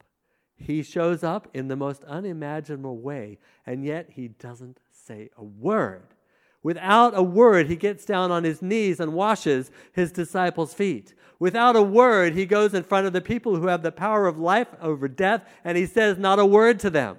He 0.59 0.83
shows 0.83 1.23
up 1.23 1.49
in 1.55 1.69
the 1.69 1.77
most 1.77 2.05
unimaginable 2.05 2.99
way, 2.99 3.39
and 3.65 3.85
yet 3.85 4.11
he 4.11 4.29
doesn't 4.29 4.79
say 4.91 5.31
a 5.37 5.45
word. 5.45 6.15
Without 6.63 7.17
a 7.17 7.23
word, 7.23 7.69
he 7.69 7.77
gets 7.77 8.05
down 8.05 8.33
on 8.33 8.45
his 8.45 8.61
knees 8.61 8.99
and 8.99 9.15
washes 9.15 9.71
his 9.93 10.11
disciples' 10.11 10.75
feet. 10.75 11.15
Without 11.39 11.77
a 11.77 11.83
word, 11.83 12.35
he 12.35 12.45
goes 12.45 12.75
in 12.75 12.83
front 12.83 13.07
of 13.07 13.13
the 13.13 13.21
people 13.21 13.57
who 13.57 13.69
have 13.69 13.83
the 13.83 13.93
power 13.93 14.27
of 14.27 14.39
life 14.39 14.69
over 14.81 15.07
death, 15.07 15.49
and 15.63 15.79
he 15.79 15.87
says 15.87 16.19
not 16.19 16.41
a 16.41 16.45
word 16.45 16.81
to 16.81 16.91
them. 16.91 17.17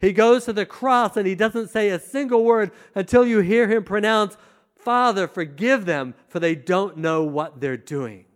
He 0.00 0.12
goes 0.12 0.44
to 0.44 0.52
the 0.52 0.66
cross 0.66 1.16
and 1.16 1.26
he 1.26 1.34
doesn't 1.34 1.70
say 1.70 1.88
a 1.88 1.98
single 1.98 2.44
word 2.44 2.70
until 2.94 3.24
you 3.26 3.40
hear 3.40 3.68
him 3.68 3.84
pronounce, 3.84 4.36
Father, 4.76 5.26
forgive 5.26 5.86
them, 5.86 6.14
for 6.28 6.38
they 6.38 6.54
don't 6.54 6.98
know 6.98 7.22
what 7.22 7.60
they're 7.60 7.76
doing. 7.76 8.26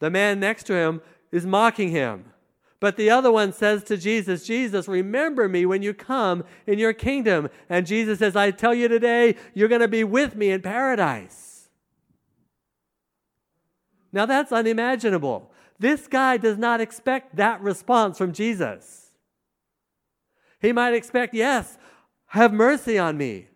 The 0.00 0.10
man 0.10 0.38
next 0.38 0.64
to 0.64 0.74
him 0.74 1.00
is 1.30 1.46
mocking 1.46 1.90
him. 1.90 2.26
But 2.82 2.96
the 2.96 3.10
other 3.10 3.30
one 3.30 3.52
says 3.52 3.84
to 3.84 3.96
Jesus, 3.96 4.44
Jesus, 4.44 4.88
remember 4.88 5.48
me 5.48 5.64
when 5.64 5.82
you 5.82 5.94
come 5.94 6.42
in 6.66 6.80
your 6.80 6.92
kingdom. 6.92 7.48
And 7.68 7.86
Jesus 7.86 8.18
says, 8.18 8.34
I 8.34 8.50
tell 8.50 8.74
you 8.74 8.88
today, 8.88 9.36
you're 9.54 9.68
going 9.68 9.82
to 9.82 9.86
be 9.86 10.02
with 10.02 10.34
me 10.34 10.50
in 10.50 10.62
paradise. 10.62 11.68
Now 14.12 14.26
that's 14.26 14.50
unimaginable. 14.50 15.52
This 15.78 16.08
guy 16.08 16.38
does 16.38 16.58
not 16.58 16.80
expect 16.80 17.36
that 17.36 17.60
response 17.60 18.18
from 18.18 18.32
Jesus. 18.32 19.12
He 20.60 20.72
might 20.72 20.94
expect, 20.94 21.34
yes, 21.34 21.78
have 22.26 22.52
mercy 22.52 22.98
on 22.98 23.16
me. 23.16 23.46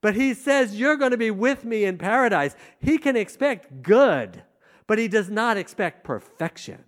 But 0.00 0.16
he 0.16 0.34
says, 0.34 0.76
You're 0.76 0.96
going 0.96 1.12
to 1.12 1.16
be 1.16 1.30
with 1.30 1.64
me 1.64 1.84
in 1.84 1.98
paradise. 1.98 2.56
He 2.80 2.98
can 2.98 3.14
expect 3.14 3.84
good. 3.84 4.42
But 4.88 4.98
he 4.98 5.06
does 5.06 5.30
not 5.30 5.56
expect 5.56 6.02
perfection. 6.02 6.82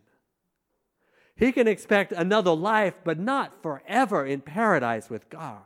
He 1.39 1.53
can 1.53 1.69
expect 1.69 2.13
another 2.13 2.51
life, 2.51 2.95
but 3.05 3.19
not 3.19 3.63
forever 3.63 4.27
in 4.27 4.41
paradise 4.41 5.09
with 5.09 5.31
God. 5.31 5.63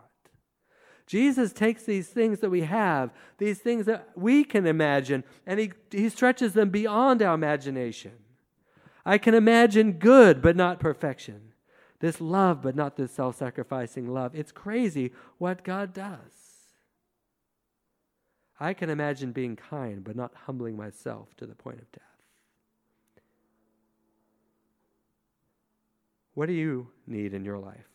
Jesus 1.06 1.52
takes 1.52 1.84
these 1.84 2.08
things 2.08 2.40
that 2.40 2.50
we 2.50 2.60
have, 2.62 3.10
these 3.38 3.58
things 3.58 3.86
that 3.86 4.10
we 4.14 4.44
can 4.44 4.66
imagine, 4.66 5.24
and 5.46 5.58
he, 5.58 5.72
he 5.90 6.08
stretches 6.08 6.52
them 6.52 6.70
beyond 6.70 7.22
our 7.22 7.34
imagination. 7.34 8.12
I 9.04 9.18
can 9.18 9.34
imagine 9.34 9.92
good, 9.92 10.42
but 10.42 10.56
not 10.56 10.78
perfection. 10.78 11.52
This 12.00 12.20
love, 12.20 12.62
but 12.62 12.76
not 12.76 12.96
this 12.96 13.12
self 13.12 13.36
sacrificing 13.36 14.12
love. 14.12 14.34
It's 14.34 14.52
crazy 14.52 15.12
what 15.38 15.64
God 15.64 15.94
does. 15.94 16.18
I 18.60 18.74
can 18.74 18.90
imagine 18.90 19.32
being 19.32 19.56
kind, 19.56 20.04
but 20.04 20.16
not 20.16 20.34
humbling 20.46 20.76
myself 20.76 21.34
to 21.38 21.46
the 21.46 21.54
point 21.54 21.80
of 21.80 21.90
death. 21.92 22.11
What 26.34 26.46
do 26.46 26.52
you 26.52 26.88
need 27.06 27.34
in 27.34 27.44
your 27.44 27.58
life? 27.58 27.88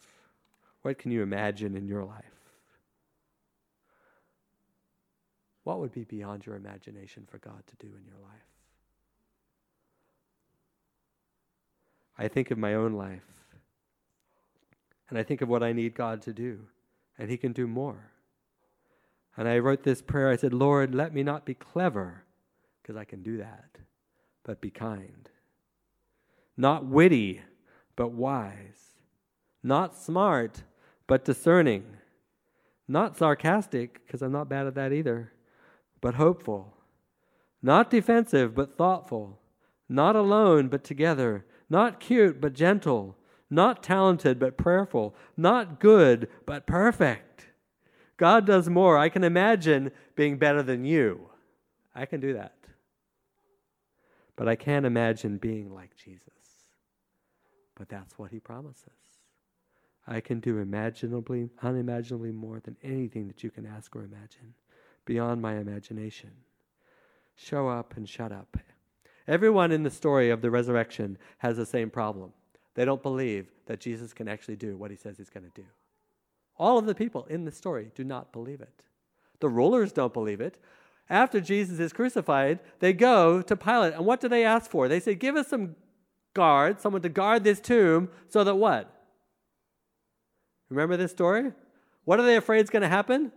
What 0.83 0.99
can 0.99 1.11
you 1.11 1.21
imagine 1.21 1.75
in 1.75 1.87
your 1.87 2.03
life? 2.03 2.23
What 5.63 5.79
would 5.79 5.91
be 5.91 6.05
beyond 6.05 6.45
your 6.45 6.55
imagination 6.55 7.27
for 7.29 7.39
God 7.39 7.61
to 7.67 7.75
do 7.75 7.87
in 7.87 8.05
your 8.05 8.19
life? 8.23 8.47
I 12.17 12.27
think 12.27 12.51
of 12.51 12.57
my 12.57 12.73
own 12.73 12.93
life, 12.93 13.25
and 15.09 15.19
I 15.19 15.23
think 15.23 15.41
of 15.41 15.49
what 15.49 15.61
I 15.61 15.73
need 15.73 15.93
God 15.93 16.21
to 16.23 16.33
do, 16.33 16.61
and 17.17 17.29
He 17.29 17.37
can 17.37 17.51
do 17.51 17.67
more. 17.67 18.11
And 19.35 19.47
I 19.47 19.59
wrote 19.59 19.83
this 19.83 20.01
prayer 20.01 20.29
I 20.29 20.35
said, 20.35 20.53
Lord, 20.53 20.95
let 20.95 21.13
me 21.13 21.21
not 21.21 21.45
be 21.45 21.53
clever, 21.53 22.23
because 22.81 22.95
I 22.95 23.03
can 23.03 23.21
do 23.21 23.37
that, 23.37 23.77
but 24.43 24.61
be 24.61 24.71
kind. 24.71 25.29
Not 26.55 26.85
witty, 26.85 27.41
but 27.97 28.13
wise. 28.13 28.95
Not 29.61 29.97
smart, 29.97 30.63
but 31.07 31.25
discerning. 31.25 31.83
Not 32.87 33.17
sarcastic, 33.17 34.05
because 34.05 34.21
I'm 34.21 34.31
not 34.31 34.47
bad 34.47 34.67
at 34.67 34.75
that 34.75 34.93
either, 34.93 35.33
but 35.99 36.13
hopeful. 36.13 36.73
Not 37.61 37.89
defensive, 37.89 38.55
but 38.55 38.77
thoughtful. 38.77 39.39
Not 39.89 40.15
alone, 40.15 40.69
but 40.69 40.85
together. 40.85 41.45
Not 41.69 41.99
cute, 41.99 42.39
but 42.39 42.53
gentle. 42.53 43.17
Not 43.49 43.83
talented, 43.83 44.39
but 44.39 44.57
prayerful. 44.57 45.15
Not 45.35 45.79
good, 45.79 46.29
but 46.45 46.67
perfect. 46.67 47.47
God 48.15 48.45
does 48.45 48.69
more. 48.69 48.97
I 48.97 49.09
can 49.09 49.23
imagine 49.23 49.91
being 50.15 50.37
better 50.37 50.63
than 50.63 50.85
you. 50.85 51.29
I 51.95 52.05
can 52.05 52.19
do 52.19 52.33
that. 52.33 52.55
But 54.35 54.47
I 54.47 54.55
can't 54.55 54.85
imagine 54.85 55.37
being 55.37 55.73
like 55.73 55.95
Jesus. 55.95 56.36
But 57.77 57.89
that's 57.89 58.17
what 58.17 58.31
he 58.31 58.39
promises. 58.39 58.91
I 60.07 60.21
can 60.21 60.39
do 60.39 60.57
imaginably, 60.59 61.49
unimaginably 61.61 62.31
more 62.31 62.59
than 62.59 62.77
anything 62.81 63.27
that 63.27 63.43
you 63.43 63.51
can 63.51 63.65
ask 63.65 63.95
or 63.95 64.03
imagine, 64.03 64.53
beyond 65.05 65.41
my 65.41 65.57
imagination. 65.57 66.31
Show 67.35 67.67
up 67.67 67.95
and 67.97 68.07
shut 68.07 68.31
up. 68.31 68.57
Everyone 69.27 69.71
in 69.71 69.83
the 69.83 69.91
story 69.91 70.29
of 70.29 70.41
the 70.41 70.49
resurrection 70.49 71.17
has 71.39 71.57
the 71.57 71.65
same 71.65 71.89
problem. 71.89 72.31
They 72.73 72.85
don't 72.85 73.03
believe 73.03 73.51
that 73.65 73.81
Jesus 73.81 74.13
can 74.13 74.27
actually 74.27 74.55
do 74.55 74.77
what 74.77 74.91
he 74.91 74.97
says 74.97 75.17
he's 75.17 75.29
going 75.29 75.43
to 75.43 75.61
do. 75.61 75.67
All 76.57 76.77
of 76.77 76.85
the 76.85 76.95
people 76.95 77.25
in 77.25 77.43
the 77.43 77.51
story 77.51 77.91
do 77.93 78.03
not 78.03 78.31
believe 78.31 78.61
it. 78.61 78.83
The 79.39 79.49
rulers 79.49 79.91
don't 79.91 80.13
believe 80.13 80.41
it. 80.41 80.57
After 81.09 81.39
Jesus 81.39 81.79
is 81.79 81.93
crucified, 81.93 82.59
they 82.79 82.93
go 82.93 83.41
to 83.41 83.55
Pilate. 83.55 83.93
And 83.93 84.05
what 84.05 84.19
do 84.19 84.27
they 84.27 84.43
ask 84.43 84.69
for? 84.71 84.87
They 84.87 84.99
say, 84.99 85.15
Give 85.15 85.35
us 85.35 85.47
some 85.47 85.75
guard, 86.37 86.79
someone 86.79 87.01
to 87.01 87.09
guard 87.09 87.43
this 87.43 87.59
tomb, 87.59 88.09
so 88.29 88.43
that 88.43 88.53
what? 88.53 88.93
Remember 90.69 90.95
this 90.95 91.11
story? 91.11 91.51
What 92.05 92.19
are 92.19 92.23
they 92.23 92.35
afraid 92.37 92.63
is 92.63 92.69
going 92.69 92.83
to 92.83 92.87
happen? 92.87 93.31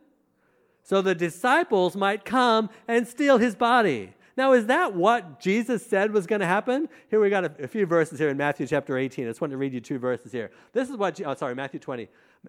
So 0.83 1.01
the 1.01 1.15
disciples 1.15 1.97
might 1.97 2.27
come 2.27 2.69
and 2.87 3.09
steal 3.09 3.39
his 3.39 3.55
body. 3.55 4.13
Now, 4.37 4.53
is 4.53 4.67
that 4.67 4.95
what 4.95 5.41
Jesus 5.41 5.85
said 5.85 6.13
was 6.13 6.27
going 6.27 6.41
to 6.41 6.47
happen? 6.47 6.91
Here 7.09 7.21
we 7.21 7.31
got 7.31 7.45
a, 7.45 7.65
a, 7.65 7.69
few 7.69 7.87
verses 7.87 8.19
here 8.19 8.29
in 8.29 8.37
Matthew 8.37 8.67
chapter 8.67 8.99
18. 8.99 9.25
I 9.25 9.31
just 9.31 9.41
want 9.41 9.51
to 9.53 9.57
read 9.57 9.73
you 9.73 9.81
two 9.81 9.99
verses 9.99 10.31
here. 10.31 10.51
This 10.75 10.91
is 10.91 10.97
what, 10.97 11.21
oh, 11.25 11.35
sorry, 11.35 11.55
Matthew 11.55 11.81
20, 11.81 12.07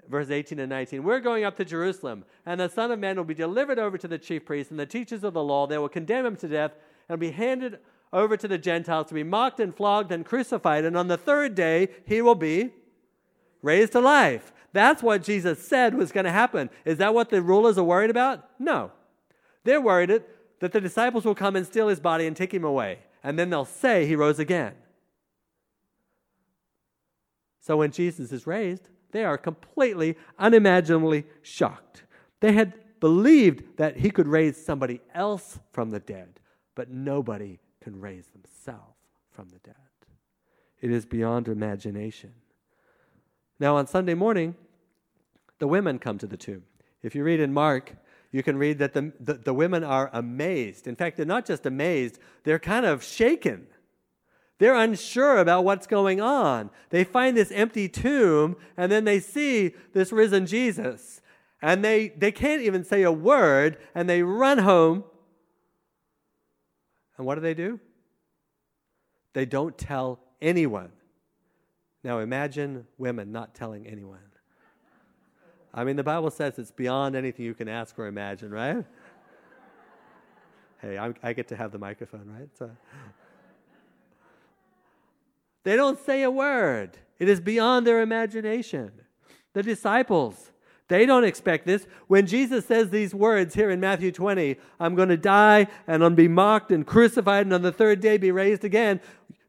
verse 0.09 0.29
18 0.29 0.59
and 0.59 0.69
19. 0.69 1.01
We're 1.01 1.21
going 1.21 1.45
up 1.45 1.55
to 1.57 1.65
Jerusalem, 1.65 2.25
and 2.45 2.59
the 2.59 2.67
Son 2.67 2.91
of 2.91 2.99
Man 2.99 3.15
will 3.15 3.23
be 3.23 3.33
delivered 3.33 3.79
over 3.79 3.97
to 3.97 4.07
the 4.07 4.17
chief 4.17 4.45
priests 4.45 4.69
and 4.69 4.79
the 4.79 4.85
teachers 4.85 5.23
of 5.23 5.33
the 5.33 5.43
law. 5.43 5.65
They 5.65 5.77
will 5.77 5.89
condemn 5.89 6.25
him 6.25 6.35
to 6.37 6.47
death 6.47 6.73
and 7.07 7.19
be 7.19 7.31
handed 7.31 7.79
over 8.13 8.35
to 8.37 8.47
the 8.47 8.57
Gentiles 8.57 9.07
to 9.07 9.13
be 9.13 9.23
mocked 9.23 9.59
and 9.59 9.75
flogged 9.75 10.11
and 10.11 10.25
crucified, 10.25 10.85
and 10.85 10.97
on 10.97 11.07
the 11.07 11.17
third 11.17 11.55
day 11.55 11.89
he 12.05 12.21
will 12.21 12.35
be 12.35 12.71
raised 13.61 13.93
to 13.93 13.99
life. 13.99 14.51
That's 14.73 15.03
what 15.03 15.23
Jesus 15.23 15.65
said 15.65 15.95
was 15.95 16.11
going 16.11 16.25
to 16.25 16.31
happen. 16.31 16.69
Is 16.85 16.97
that 16.99 17.13
what 17.13 17.29
the 17.29 17.41
rulers 17.41 17.77
are 17.77 17.83
worried 17.83 18.09
about? 18.09 18.47
No. 18.59 18.91
They're 19.63 19.81
worried 19.81 20.23
that 20.59 20.71
the 20.71 20.81
disciples 20.81 21.25
will 21.25 21.35
come 21.35 21.55
and 21.55 21.65
steal 21.65 21.87
his 21.87 21.99
body 21.99 22.25
and 22.25 22.35
take 22.35 22.53
him 22.53 22.63
away, 22.63 22.99
and 23.23 23.37
then 23.37 23.49
they'll 23.49 23.65
say 23.65 24.05
he 24.05 24.15
rose 24.15 24.39
again. 24.39 24.73
So 27.59 27.77
when 27.77 27.91
Jesus 27.91 28.31
is 28.31 28.47
raised, 28.47 28.89
they 29.11 29.23
are 29.23 29.37
completely, 29.37 30.17
unimaginably 30.39 31.25
shocked. 31.41 32.03
They 32.39 32.53
had 32.53 32.73
believed 32.99 33.77
that 33.77 33.97
he 33.97 34.09
could 34.09 34.27
raise 34.27 34.63
somebody 34.63 35.01
else 35.13 35.59
from 35.71 35.91
the 35.91 35.99
dead, 35.99 36.39
but 36.75 36.89
nobody 36.89 37.59
can 37.81 37.99
raise 37.99 38.27
themselves 38.27 38.95
from 39.31 39.49
the 39.49 39.59
dead. 39.59 39.75
It 40.79 40.91
is 40.91 41.05
beyond 41.05 41.47
imagination. 41.47 42.31
Now, 43.59 43.75
on 43.75 43.85
Sunday 43.85 44.15
morning, 44.15 44.55
the 45.59 45.67
women 45.67 45.99
come 45.99 46.17
to 46.17 46.27
the 46.27 46.37
tomb. 46.37 46.63
If 47.03 47.13
you 47.13 47.23
read 47.23 47.39
in 47.39 47.53
Mark, 47.53 47.95
you 48.31 48.43
can 48.43 48.57
read 48.57 48.79
that 48.79 48.93
the, 48.93 49.11
the, 49.19 49.33
the, 49.35 49.53
women 49.53 49.83
are 49.83 50.09
amazed. 50.13 50.87
In 50.87 50.95
fact, 50.95 51.17
they're 51.17 51.25
not 51.25 51.45
just 51.45 51.65
amazed, 51.65 52.17
they're 52.43 52.59
kind 52.59 52.85
of 52.85 53.03
shaken. 53.03 53.67
They're 54.57 54.75
unsure 54.75 55.37
about 55.37 55.63
what's 55.63 55.87
going 55.87 56.21
on. 56.21 56.69
They 56.91 57.03
find 57.03 57.35
this 57.35 57.51
empty 57.51 57.89
tomb, 57.89 58.55
and 58.77 58.91
then 58.91 59.05
they 59.05 59.19
see 59.19 59.73
this 59.93 60.11
risen 60.11 60.45
Jesus. 60.45 61.21
And 61.63 61.83
they, 61.83 62.09
they 62.09 62.31
can't 62.31 62.61
even 62.61 62.83
say 62.83 63.03
a 63.03 63.11
word, 63.11 63.77
and 63.93 64.09
they 64.09 64.23
run 64.23 64.59
home 64.59 65.03
and 67.21 67.27
what 67.27 67.35
do 67.35 67.41
they 67.41 67.53
do? 67.53 67.79
They 69.33 69.45
don't 69.45 69.77
tell 69.77 70.21
anyone. 70.41 70.91
Now 72.03 72.17
imagine 72.17 72.87
women 72.97 73.31
not 73.31 73.53
telling 73.53 73.85
anyone. 73.85 74.17
I 75.71 75.83
mean, 75.83 75.97
the 75.97 76.03
Bible 76.03 76.31
says 76.31 76.57
it's 76.57 76.71
beyond 76.71 77.15
anything 77.15 77.45
you 77.45 77.53
can 77.53 77.67
ask 77.67 77.99
or 77.99 78.07
imagine, 78.07 78.49
right? 78.49 78.83
hey, 80.81 80.97
I'm, 80.97 81.13
i 81.21 81.31
get 81.33 81.47
to 81.49 81.55
have 81.55 81.71
the 81.71 81.77
microphone, 81.77 82.25
right? 82.25 82.49
So. 82.57 82.71
They 85.63 85.75
don't 85.75 86.03
say 86.03 86.23
a 86.23 86.31
word. 86.31 86.97
It 87.19 87.29
is 87.29 87.39
beyond 87.39 87.85
their 87.85 88.01
imagination. 88.01 88.93
The 89.53 89.61
disciples, 89.61 90.50
they 90.91 91.05
don't 91.05 91.23
expect 91.23 91.65
this. 91.65 91.87
When 92.07 92.27
Jesus 92.27 92.65
says 92.65 92.89
these 92.89 93.15
words 93.15 93.55
here 93.55 93.69
in 93.69 93.79
Matthew 93.79 94.11
20, 94.11 94.57
I'm 94.77 94.93
going 94.93 95.07
to 95.07 95.15
die 95.15 95.67
and 95.87 96.03
I'm 96.03 96.15
be 96.15 96.27
mocked 96.27 96.69
and 96.69 96.85
crucified 96.85 97.45
and 97.45 97.53
on 97.53 97.61
the 97.61 97.71
third 97.71 98.01
day 98.01 98.17
be 98.17 98.31
raised 98.31 98.65
again. 98.65 98.99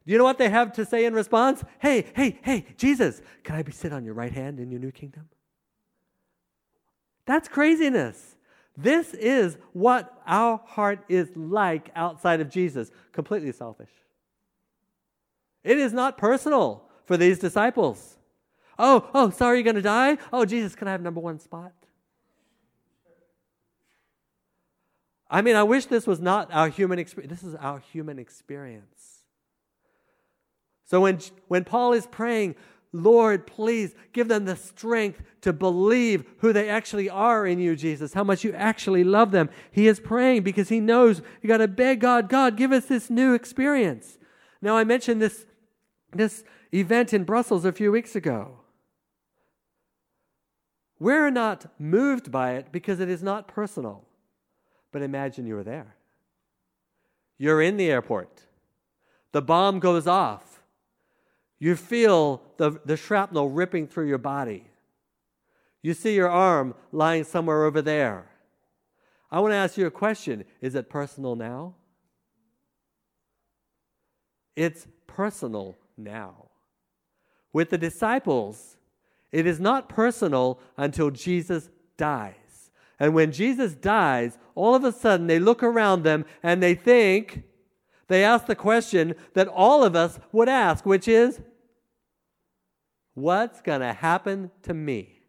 You 0.05 0.17
know 0.17 0.23
what 0.23 0.37
they 0.37 0.49
have 0.49 0.71
to 0.73 0.85
say 0.85 1.03
in 1.03 1.13
response? 1.13 1.61
Hey, 1.79 2.05
hey, 2.15 2.39
hey, 2.43 2.65
Jesus, 2.77 3.21
can 3.43 3.55
I 3.55 3.61
be 3.61 3.73
sit 3.73 3.91
on 3.91 4.05
your 4.05 4.13
right 4.13 4.31
hand 4.31 4.57
in 4.57 4.71
your 4.71 4.79
new 4.79 4.91
kingdom? 4.91 5.27
That's 7.25 7.49
craziness. 7.49 8.37
This 8.77 9.13
is 9.13 9.57
what 9.73 10.21
our 10.25 10.61
heart 10.65 11.03
is 11.09 11.29
like 11.35 11.89
outside 11.93 12.39
of 12.39 12.49
Jesus 12.49 12.89
completely 13.11 13.51
selfish. 13.51 13.91
It 15.65 15.77
is 15.77 15.91
not 15.91 16.17
personal 16.17 16.85
for 17.05 17.17
these 17.17 17.37
disciples. 17.37 18.17
Oh, 18.77 19.09
oh, 19.13 19.29
sorry, 19.29 19.57
you're 19.57 19.63
going 19.63 19.75
to 19.75 19.81
die? 19.81 20.17
Oh, 20.31 20.45
Jesus, 20.45 20.75
can 20.75 20.87
I 20.87 20.91
have 20.91 21.01
number 21.01 21.19
one 21.19 21.39
spot? 21.39 21.73
I 25.29 25.41
mean, 25.41 25.55
I 25.55 25.63
wish 25.63 25.85
this 25.85 26.05
was 26.05 26.19
not 26.19 26.53
our 26.53 26.69
human 26.69 26.99
experience. 26.99 27.31
This 27.31 27.49
is 27.49 27.55
our 27.55 27.79
human 27.79 28.19
experience. 28.19 29.23
So 30.85 31.01
when, 31.01 31.19
when 31.47 31.63
Paul 31.63 31.93
is 31.93 32.05
praying, 32.05 32.55
Lord, 32.91 33.47
please 33.47 33.95
give 34.11 34.27
them 34.27 34.45
the 34.45 34.55
strength 34.55 35.23
to 35.41 35.51
believe 35.51 36.25
who 36.37 36.53
they 36.53 36.69
actually 36.69 37.09
are 37.09 37.47
in 37.47 37.59
you, 37.59 37.75
Jesus, 37.75 38.13
how 38.13 38.23
much 38.23 38.43
you 38.43 38.53
actually 38.53 39.03
love 39.03 39.31
them. 39.31 39.49
He 39.71 39.87
is 39.87 39.99
praying 39.99 40.43
because 40.43 40.69
he 40.69 40.79
knows 40.79 41.23
you 41.41 41.47
got 41.47 41.57
to 41.57 41.67
beg 41.67 42.01
God, 42.01 42.29
God, 42.29 42.55
give 42.55 42.71
us 42.71 42.85
this 42.85 43.09
new 43.09 43.33
experience. 43.33 44.19
Now, 44.61 44.77
I 44.77 44.83
mentioned 44.83 45.19
this, 45.19 45.47
this 46.13 46.43
event 46.71 47.11
in 47.11 47.23
Brussels 47.23 47.65
a 47.65 47.71
few 47.71 47.91
weeks 47.91 48.15
ago. 48.15 48.59
We're 51.03 51.31
not 51.31 51.65
moved 51.77 52.31
by 52.31 52.53
it 52.53 52.71
because 52.71 53.01
it 53.01 53.09
is 53.09 53.21
not 53.21 53.45
personal. 53.45 54.05
But 54.93 55.01
imagine 55.01 55.45
you 55.45 55.55
were 55.55 55.63
there. 55.65 55.97
You're 57.37 57.61
in 57.61 57.75
the 57.75 57.91
airport. 57.91 58.43
the 59.33 59.41
bomb 59.41 59.79
goes 59.79 60.07
off. 60.07 60.61
You 61.59 61.75
feel 61.75 62.41
the, 62.55 62.79
the 62.85 62.95
shrapnel 62.95 63.49
ripping 63.49 63.87
through 63.87 64.07
your 64.07 64.17
body. 64.17 64.63
You 65.81 65.93
see 65.93 66.15
your 66.15 66.29
arm 66.29 66.73
lying 66.93 67.25
somewhere 67.25 67.65
over 67.65 67.81
there. 67.81 68.29
I 69.29 69.41
want 69.41 69.51
to 69.51 69.57
ask 69.57 69.75
you 69.75 69.85
a 69.85 69.91
question 69.91 70.45
Is 70.61 70.73
it 70.73 70.89
personal 70.89 71.35
now? 71.35 71.75
It's 74.55 74.87
personal 75.05 75.75
now. 75.97 76.47
With 77.51 77.71
the 77.71 77.77
disciples, 77.77 78.77
it 79.33 79.47
is 79.47 79.59
not 79.59 79.89
personal 79.89 80.59
until 80.77 81.09
Jesus 81.09 81.69
dies. 81.97 82.71
And 82.99 83.13
when 83.13 83.31
Jesus 83.31 83.73
dies, 83.73 84.37
all 84.55 84.75
of 84.75 84.85
a 84.85 84.91
sudden 84.91 85.27
they 85.27 85.39
look 85.39 85.63
around 85.63 86.03
them 86.03 86.23
and 86.43 86.61
they 86.63 86.75
think, 86.75 87.43
they 88.07 88.23
ask 88.23 88.45
the 88.45 88.55
question 88.55 89.15
that 89.33 89.47
all 89.47 89.83
of 89.83 89.95
us 89.95 90.19
would 90.31 90.47
ask, 90.47 90.85
which 90.85 91.07
is, 91.07 91.41
What's 93.15 93.61
going 93.61 93.81
to 93.81 93.93
happen 93.93 94.49
to 94.63 94.73
me? 94.73 95.19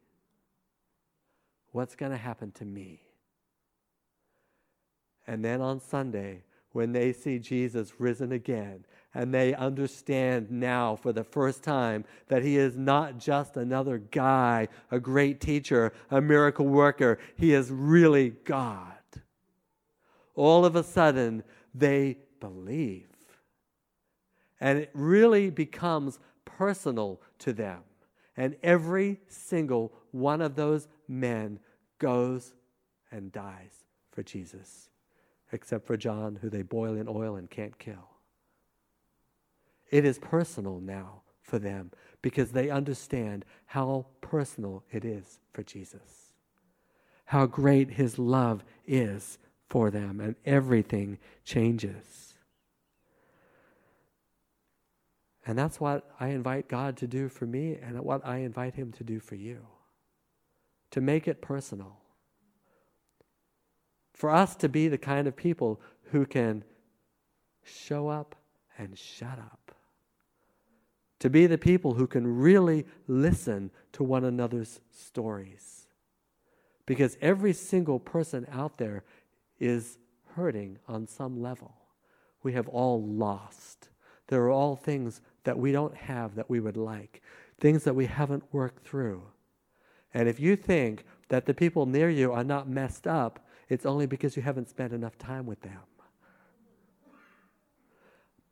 What's 1.72 1.96
going 1.96 2.12
to 2.12 2.18
happen 2.18 2.50
to 2.52 2.64
me? 2.64 3.02
And 5.26 5.44
then 5.44 5.60
on 5.60 5.80
Sunday, 5.80 6.44
when 6.72 6.92
they 6.92 7.12
see 7.12 7.38
Jesus 7.38 7.94
risen 7.98 8.32
again 8.32 8.84
and 9.14 9.32
they 9.32 9.54
understand 9.54 10.50
now 10.50 10.96
for 10.96 11.12
the 11.12 11.22
first 11.22 11.62
time 11.62 12.04
that 12.28 12.42
he 12.42 12.56
is 12.56 12.76
not 12.76 13.18
just 13.18 13.56
another 13.56 13.98
guy, 13.98 14.68
a 14.90 14.98
great 14.98 15.40
teacher, 15.40 15.92
a 16.10 16.20
miracle 16.20 16.66
worker. 16.66 17.18
He 17.36 17.54
is 17.54 17.70
really 17.70 18.30
God. 18.44 18.92
All 20.34 20.64
of 20.64 20.74
a 20.74 20.82
sudden, 20.82 21.44
they 21.72 22.18
believe. 22.40 23.08
And 24.60 24.78
it 24.78 24.90
really 24.92 25.50
becomes 25.50 26.18
personal 26.44 27.20
to 27.40 27.52
them. 27.52 27.82
And 28.36 28.56
every 28.64 29.20
single 29.28 29.92
one 30.10 30.40
of 30.40 30.56
those 30.56 30.88
men 31.06 31.60
goes 31.98 32.52
and 33.12 33.30
dies 33.30 33.84
for 34.10 34.24
Jesus, 34.24 34.88
except 35.52 35.86
for 35.86 35.96
John, 35.96 36.38
who 36.42 36.50
they 36.50 36.62
boil 36.62 36.96
in 36.96 37.06
oil 37.08 37.36
and 37.36 37.48
can't 37.48 37.78
kill. 37.78 38.13
It 39.94 40.04
is 40.04 40.18
personal 40.18 40.80
now 40.80 41.22
for 41.40 41.60
them 41.60 41.92
because 42.20 42.50
they 42.50 42.68
understand 42.68 43.44
how 43.66 44.06
personal 44.20 44.82
it 44.90 45.04
is 45.04 45.38
for 45.52 45.62
Jesus. 45.62 46.32
How 47.26 47.46
great 47.46 47.92
his 47.92 48.18
love 48.18 48.64
is 48.88 49.38
for 49.68 49.92
them, 49.92 50.18
and 50.18 50.34
everything 50.44 51.18
changes. 51.44 52.34
And 55.46 55.56
that's 55.56 55.78
what 55.78 56.10
I 56.18 56.30
invite 56.30 56.66
God 56.66 56.96
to 56.96 57.06
do 57.06 57.28
for 57.28 57.46
me, 57.46 57.78
and 57.80 58.00
what 58.00 58.26
I 58.26 58.38
invite 58.38 58.74
him 58.74 58.90
to 58.94 59.04
do 59.04 59.20
for 59.20 59.36
you 59.36 59.60
to 60.90 61.00
make 61.00 61.28
it 61.28 61.40
personal. 61.40 62.00
For 64.12 64.30
us 64.30 64.56
to 64.56 64.68
be 64.68 64.88
the 64.88 64.98
kind 64.98 65.28
of 65.28 65.36
people 65.36 65.80
who 66.10 66.26
can 66.26 66.64
show 67.62 68.08
up 68.08 68.34
and 68.76 68.98
shut 68.98 69.38
up 69.38 69.63
to 71.20 71.30
be 71.30 71.46
the 71.46 71.58
people 71.58 71.94
who 71.94 72.06
can 72.06 72.26
really 72.26 72.86
listen 73.06 73.70
to 73.92 74.02
one 74.02 74.24
another's 74.24 74.80
stories. 74.90 75.86
Because 76.86 77.16
every 77.20 77.52
single 77.52 77.98
person 77.98 78.46
out 78.50 78.78
there 78.78 79.04
is 79.58 79.98
hurting 80.34 80.78
on 80.86 81.06
some 81.06 81.40
level. 81.40 81.74
We 82.42 82.52
have 82.52 82.68
all 82.68 83.02
lost. 83.02 83.88
There 84.28 84.42
are 84.42 84.50
all 84.50 84.76
things 84.76 85.20
that 85.44 85.58
we 85.58 85.72
don't 85.72 85.96
have 85.96 86.34
that 86.34 86.50
we 86.50 86.60
would 86.60 86.76
like, 86.76 87.22
things 87.58 87.84
that 87.84 87.94
we 87.94 88.06
haven't 88.06 88.44
worked 88.52 88.86
through. 88.86 89.22
And 90.12 90.28
if 90.28 90.38
you 90.40 90.56
think 90.56 91.04
that 91.28 91.46
the 91.46 91.54
people 91.54 91.86
near 91.86 92.10
you 92.10 92.32
are 92.32 92.44
not 92.44 92.68
messed 92.68 93.06
up, 93.06 93.46
it's 93.68 93.86
only 93.86 94.06
because 94.06 94.36
you 94.36 94.42
haven't 94.42 94.68
spent 94.68 94.92
enough 94.92 95.16
time 95.18 95.46
with 95.46 95.60
them. 95.62 95.80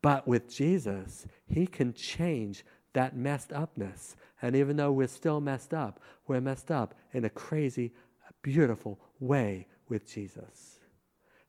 But 0.02 0.26
with 0.26 0.52
Jesus, 0.52 1.26
He 1.48 1.66
can 1.66 1.94
change 1.94 2.64
that 2.92 3.16
messed 3.16 3.52
upness. 3.52 4.16
And 4.42 4.56
even 4.56 4.76
though 4.76 4.92
we're 4.92 5.06
still 5.06 5.40
messed 5.40 5.72
up, 5.72 6.00
we're 6.26 6.40
messed 6.40 6.70
up 6.70 6.94
in 7.12 7.24
a 7.24 7.30
crazy, 7.30 7.92
beautiful 8.42 8.98
way 9.20 9.68
with 9.88 10.12
Jesus. 10.12 10.80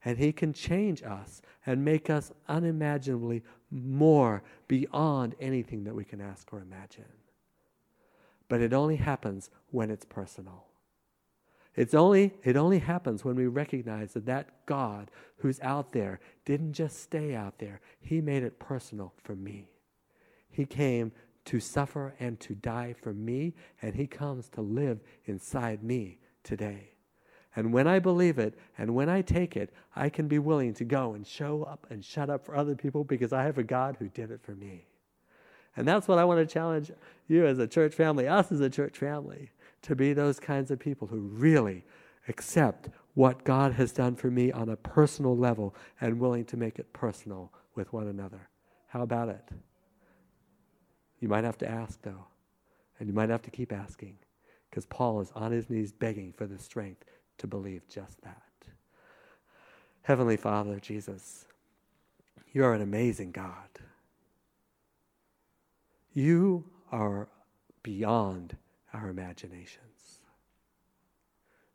And 0.06 0.18
He 0.18 0.32
can 0.32 0.54
change 0.54 1.02
us 1.02 1.42
and 1.66 1.84
make 1.84 2.10
us 2.10 2.32
unimaginably 2.48 3.42
more 3.72 4.44
beyond 4.68 5.36
anything 5.40 5.84
that 5.86 5.96
we 5.96 6.06
can 6.06 6.22
ask 6.22 6.54
or 6.54 6.60
imagine. 6.60 7.06
But 8.48 8.62
it 8.62 8.74
only 8.74 8.98
happens 8.98 9.50
when 9.72 9.90
it's 9.90 10.06
personal. 10.06 10.66
It's 11.76 11.94
only, 11.94 12.34
it 12.44 12.56
only 12.56 12.80
happens 12.80 13.26
when 13.26 13.36
we 13.36 13.48
recognize 13.48 14.14
that 14.14 14.28
that 14.28 14.66
God 14.66 15.10
who's 15.38 15.60
out 15.62 15.92
there 15.92 16.20
didn't 16.46 16.74
just 16.74 17.02
stay 17.02 17.36
out 17.36 17.58
there, 17.58 17.82
He 18.00 18.22
made 18.22 18.44
it 18.44 18.60
personal 18.60 19.14
for 19.24 19.36
me. 19.36 19.70
He 20.50 20.66
came 20.66 21.12
to 21.46 21.60
suffer 21.60 22.14
and 22.20 22.40
to 22.42 22.54
die 22.54 22.94
for 22.94 23.14
me, 23.14 23.54
and 23.82 23.96
He 23.96 24.08
comes 24.08 24.50
to 24.50 24.62
live 24.62 25.00
inside 25.26 25.84
me 25.84 26.20
today. 26.44 26.92
And 27.56 27.74
when 27.74 27.88
I 27.88 28.00
believe 28.00 28.40
it 28.40 28.58
and 28.78 28.96
when 28.96 29.10
I 29.10 29.22
take 29.22 29.56
it, 29.56 29.74
I 29.96 30.10
can 30.10 30.28
be 30.28 30.40
willing 30.40 30.74
to 30.76 30.84
go 30.84 31.14
and 31.14 31.26
show 31.26 31.64
up 31.64 31.86
and 31.90 32.04
shut 32.04 32.30
up 32.30 32.46
for 32.46 32.56
other 32.56 32.76
people 32.76 33.04
because 33.04 33.32
I 33.34 33.44
have 33.44 33.58
a 33.58 33.64
God 33.64 33.98
who 34.00 34.10
did 34.10 34.32
it 34.32 34.42
for 34.42 34.56
me. 34.56 34.88
And 35.76 35.88
that's 35.88 36.08
what 36.08 36.20
I 36.20 36.26
want 36.26 36.48
to 36.48 36.52
challenge 36.52 36.92
you 37.28 37.46
as 37.46 37.60
a 37.60 37.68
church 37.68 37.94
family, 37.94 38.28
us 38.28 38.52
as 38.52 38.60
a 38.60 38.70
church 38.70 38.98
family 38.98 39.52
to 39.84 39.96
be 39.96 40.14
those 40.14 40.40
kinds 40.40 40.72
of 40.72 40.80
people 40.80 41.08
who 41.08 41.20
really 41.20 41.86
accept 42.28 42.90
what 43.14 43.44
God 43.44 43.74
has 43.74 43.92
done 43.92 44.16
for 44.16 44.32
me 44.32 44.52
on 44.52 44.70
a 44.70 44.76
personal 44.76 45.38
level 45.38 45.76
and 46.02 46.20
willing 46.20 46.46
to 46.46 46.58
make 46.58 46.80
it 46.80 46.92
personal 46.94 47.52
with 47.76 47.94
one 47.94 48.08
another. 48.08 48.50
How 48.88 49.02
about 49.02 49.30
it? 49.30 49.50
You 51.20 51.28
might 51.28 51.44
have 51.44 51.58
to 51.60 51.70
ask, 51.70 52.02
though, 52.02 52.26
and 53.00 53.08
you 53.08 53.14
might 53.14 53.30
have 53.30 53.42
to 53.44 53.52
keep 53.52 53.72
asking 53.72 54.18
because 54.70 54.86
Paul 54.88 55.22
is 55.22 55.32
on 55.36 55.52
his 55.52 55.70
knees 55.70 55.92
begging 55.92 56.34
for 56.34 56.48
the 56.48 56.58
strength 56.58 57.04
to 57.38 57.48
believe 57.48 57.88
just 57.88 58.22
that. 58.24 58.42
Heavenly 60.02 60.38
Father, 60.38 60.80
Jesus, 60.80 61.46
you 62.52 62.64
are 62.64 62.74
an 62.74 62.82
amazing 62.82 63.32
God. 63.32 63.70
You 66.14 66.66
are 66.92 67.28
beyond 67.84 68.58
our 68.94 69.10
imaginations. 69.10 70.20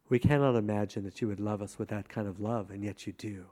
We 0.08 0.18
cannot 0.18 0.56
imagine 0.56 1.04
that 1.04 1.20
you 1.20 1.28
would 1.28 1.40
love 1.40 1.60
us 1.60 1.78
with 1.78 1.88
that 1.88 2.08
kind 2.08 2.26
of 2.26 2.40
love, 2.40 2.70
and 2.70 2.82
yet 2.82 3.06
you 3.06 3.12
do. 3.12 3.46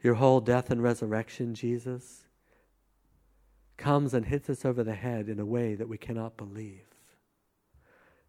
Your 0.00 0.14
whole 0.14 0.40
death 0.40 0.70
and 0.70 0.82
resurrection, 0.82 1.54
Jesus, 1.54 2.24
comes 3.76 4.14
and 4.14 4.26
hits 4.26 4.48
us 4.48 4.64
over 4.64 4.82
the 4.82 4.94
head 4.94 5.28
in 5.28 5.38
a 5.38 5.46
way 5.46 5.74
that 5.74 5.88
we 5.88 5.98
cannot 5.98 6.36
believe. 6.36 6.86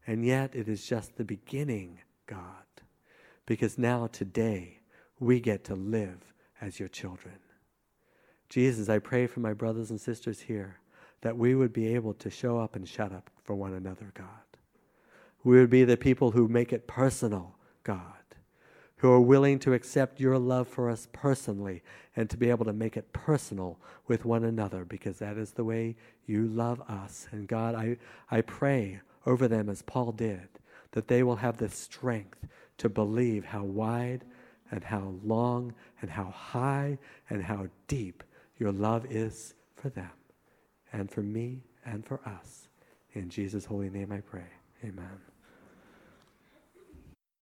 And 0.05 0.25
yet 0.25 0.53
it 0.53 0.67
is 0.67 0.85
just 0.85 1.15
the 1.15 1.23
beginning, 1.23 1.99
God, 2.27 2.65
because 3.45 3.77
now, 3.77 4.07
today, 4.07 4.79
we 5.19 5.39
get 5.39 5.63
to 5.65 5.75
live 5.75 6.33
as 6.59 6.79
your 6.79 6.89
children. 6.89 7.35
Jesus, 8.49 8.89
I 8.89 8.99
pray 8.99 9.27
for 9.27 9.39
my 9.39 9.53
brothers 9.53 9.89
and 9.89 9.99
sisters 9.99 10.41
here 10.41 10.79
that 11.23 11.37
we 11.37 11.55
would 11.55 11.71
be 11.71 11.95
able 11.95 12.13
to 12.13 12.29
show 12.29 12.59
up 12.59 12.75
and 12.75 12.87
shut 12.87 13.13
up 13.13 13.29
for 13.43 13.55
one 13.55 13.73
another, 13.73 14.11
God. 14.13 14.27
We 15.43 15.57
would 15.57 15.69
be 15.69 15.85
the 15.85 15.95
people 15.95 16.31
who 16.31 16.49
make 16.49 16.73
it 16.73 16.85
personal, 16.85 17.55
God, 17.85 18.03
who 18.97 19.09
are 19.09 19.21
willing 19.21 19.57
to 19.59 19.73
accept 19.73 20.19
your 20.19 20.37
love 20.37 20.67
for 20.67 20.89
us 20.89 21.07
personally 21.13 21.81
and 22.17 22.29
to 22.29 22.35
be 22.35 22.49
able 22.49 22.65
to 22.65 22.73
make 22.73 22.97
it 22.97 23.13
personal 23.13 23.79
with 24.05 24.25
one 24.25 24.43
another 24.43 24.83
because 24.83 25.19
that 25.19 25.37
is 25.37 25.51
the 25.51 25.63
way 25.63 25.95
you 26.25 26.45
love 26.45 26.81
us. 26.89 27.27
And 27.31 27.47
God, 27.47 27.73
I, 27.73 27.97
I 28.29 28.41
pray 28.41 28.99
over 29.25 29.47
them 29.47 29.69
as 29.69 29.81
Paul 29.81 30.11
did 30.11 30.47
that 30.91 31.07
they 31.07 31.23
will 31.23 31.37
have 31.37 31.55
the 31.55 31.69
strength 31.69 32.45
to 32.79 32.89
believe 32.89 33.45
how 33.45 33.63
wide 33.63 34.25
and 34.71 34.83
how 34.83 35.15
long 35.23 35.73
and 36.01 36.11
how 36.11 36.31
high 36.31 36.97
and 37.29 37.41
how 37.43 37.67
deep 37.87 38.25
your 38.57 38.73
love 38.73 39.05
is 39.09 39.53
for 39.75 39.87
them 39.87 40.11
and 40.93 41.11
for 41.11 41.21
me 41.21 41.63
and 41.85 42.05
for 42.05 42.21
us. 42.25 42.69
In 43.13 43.29
Jesus' 43.29 43.65
holy 43.65 43.89
name 43.89 44.11
I 44.11 44.21
pray. 44.21 44.47
Amen. 44.83 45.32